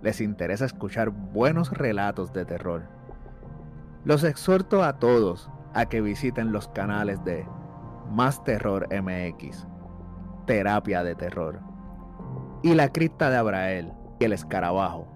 les 0.03 0.21
interesa 0.21 0.65
escuchar 0.65 1.11
buenos 1.11 1.73
relatos 1.73 2.33
de 2.33 2.45
terror, 2.45 2.85
los 4.05 4.23
exhorto 4.23 4.85
a 4.85 5.01
todos 5.01 5.51
a 5.75 5.87
que 5.87 6.01
visiten 6.01 6.53
los 6.53 6.69
canales 6.69 7.25
de 7.25 7.45
Más 8.09 8.45
Terror 8.45 8.87
MX, 8.89 9.67
Terapia 10.47 11.03
de 11.03 11.17
Terror, 11.17 11.59
y 12.63 12.75
La 12.75 12.93
Cripta 12.93 13.29
de 13.29 13.39
Abrael 13.39 13.93
y 14.21 14.27
El 14.27 14.33
Escarabajo 14.33 15.09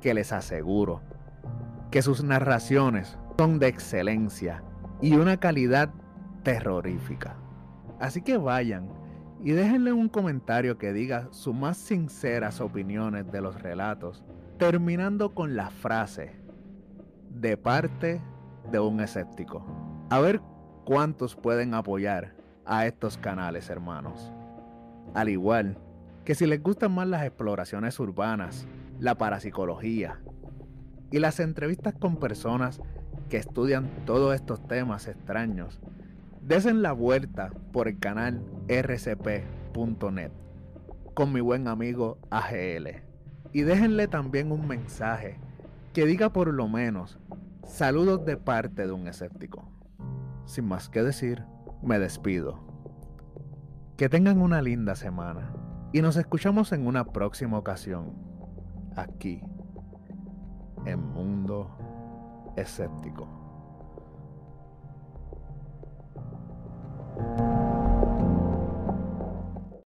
que 0.00 0.14
les 0.14 0.32
aseguro 0.32 1.02
que 1.90 2.00
sus 2.00 2.24
narraciones 2.24 3.18
son 3.36 3.58
de 3.58 3.66
excelencia 3.66 4.62
y 5.02 5.16
una 5.16 5.36
calidad 5.36 5.90
terrorífica. 6.44 7.36
Así 8.00 8.22
que 8.22 8.38
vayan 8.38 8.96
y 9.46 9.52
déjenle 9.52 9.92
un 9.92 10.08
comentario 10.08 10.76
que 10.76 10.92
diga 10.92 11.28
sus 11.30 11.54
más 11.54 11.76
sinceras 11.76 12.60
opiniones 12.60 13.30
de 13.30 13.40
los 13.40 13.62
relatos, 13.62 14.24
terminando 14.58 15.36
con 15.36 15.54
la 15.54 15.70
frase 15.70 16.32
de 17.30 17.56
parte 17.56 18.20
de 18.72 18.80
un 18.80 18.98
escéptico. 18.98 19.64
A 20.10 20.18
ver 20.18 20.40
cuántos 20.84 21.36
pueden 21.36 21.74
apoyar 21.74 22.34
a 22.64 22.86
estos 22.86 23.18
canales, 23.18 23.70
hermanos. 23.70 24.32
Al 25.14 25.28
igual 25.28 25.78
que 26.24 26.34
si 26.34 26.44
les 26.44 26.60
gustan 26.60 26.92
más 26.92 27.06
las 27.06 27.22
exploraciones 27.22 28.00
urbanas 28.00 28.66
la 28.98 29.16
parapsicología, 29.16 30.18
y 31.12 31.20
las 31.20 31.38
entrevistas 31.38 31.94
con 31.94 32.16
personas 32.16 32.80
que 33.30 33.36
estudian 33.36 33.88
todos 34.06 34.34
estos 34.34 34.66
temas 34.66 35.06
extraños, 35.06 35.78
desen 36.42 36.82
la 36.82 36.90
vuelta 36.90 37.52
por 37.70 37.86
el 37.86 38.00
canal 38.00 38.42
rcp.net 38.68 40.32
con 41.14 41.32
mi 41.32 41.40
buen 41.40 41.68
amigo 41.68 42.18
AGL. 42.30 43.02
Y 43.52 43.62
déjenle 43.62 44.06
también 44.08 44.52
un 44.52 44.66
mensaje 44.68 45.38
que 45.94 46.04
diga 46.04 46.30
por 46.30 46.52
lo 46.52 46.68
menos 46.68 47.18
saludos 47.64 48.24
de 48.26 48.36
parte 48.36 48.86
de 48.86 48.92
un 48.92 49.08
escéptico. 49.08 49.70
Sin 50.44 50.66
más 50.66 50.88
que 50.88 51.02
decir, 51.02 51.44
me 51.82 51.98
despido. 51.98 52.60
Que 53.96 54.08
tengan 54.08 54.40
una 54.40 54.60
linda 54.60 54.94
semana 54.94 55.54
y 55.92 56.02
nos 56.02 56.16
escuchamos 56.16 56.72
en 56.72 56.86
una 56.86 57.04
próxima 57.04 57.58
ocasión, 57.58 58.12
aquí, 58.96 59.40
en 60.84 61.00
Mundo 61.00 61.70
Escéptico. 62.56 63.45